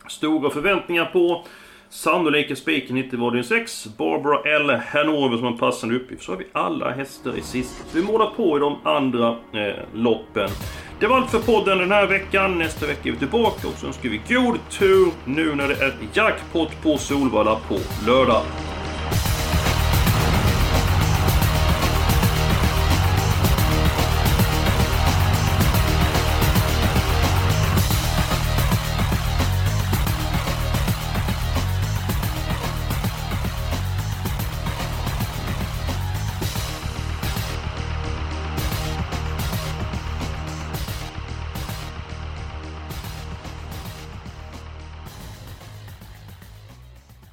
stora 0.10 0.50
förväntningar 0.50 1.06
på. 1.06 1.46
Sannolika 1.90 2.56
spiken 2.56 2.96
hit 2.96 3.14
i 3.14 3.44
6. 3.44 3.88
Barbara 3.98 4.56
L. 4.56 4.82
Hanover 4.94 5.38
som 5.38 5.48
en 5.48 5.58
passande 5.58 5.96
uppgift. 5.96 6.24
Så 6.24 6.32
har 6.32 6.38
vi 6.38 6.48
alla 6.52 6.92
hästar 6.92 7.38
i 7.38 7.42
sista. 7.42 7.90
Så 7.90 7.98
vi 7.98 8.04
målar 8.04 8.28
på 8.36 8.58
i 8.58 8.60
de 8.60 8.78
andra 8.84 9.30
eh, 9.30 9.84
loppen. 9.94 10.50
Det 11.00 11.08
var 11.08 11.18
allt 11.18 11.32
för 11.32 11.40
podden 11.40 11.78
den 11.78 11.92
här 11.92 12.08
veckan. 12.08 12.58
Nästa 12.60 12.88
vecka 12.88 13.10
är 13.10 13.12
vi 13.12 13.18
tillbaka 13.18 13.68
och 13.68 13.74
så 13.74 13.88
önskar 13.88 14.10
vi 14.10 14.36
god 14.36 14.60
tur 14.70 15.12
nu 15.26 15.56
när 15.56 15.68
det 15.68 15.82
är 15.82 15.94
jackpot 16.14 16.84
på 16.84 16.98
Solvalla 16.98 17.56
på 17.56 17.78
lördag. 18.08 18.44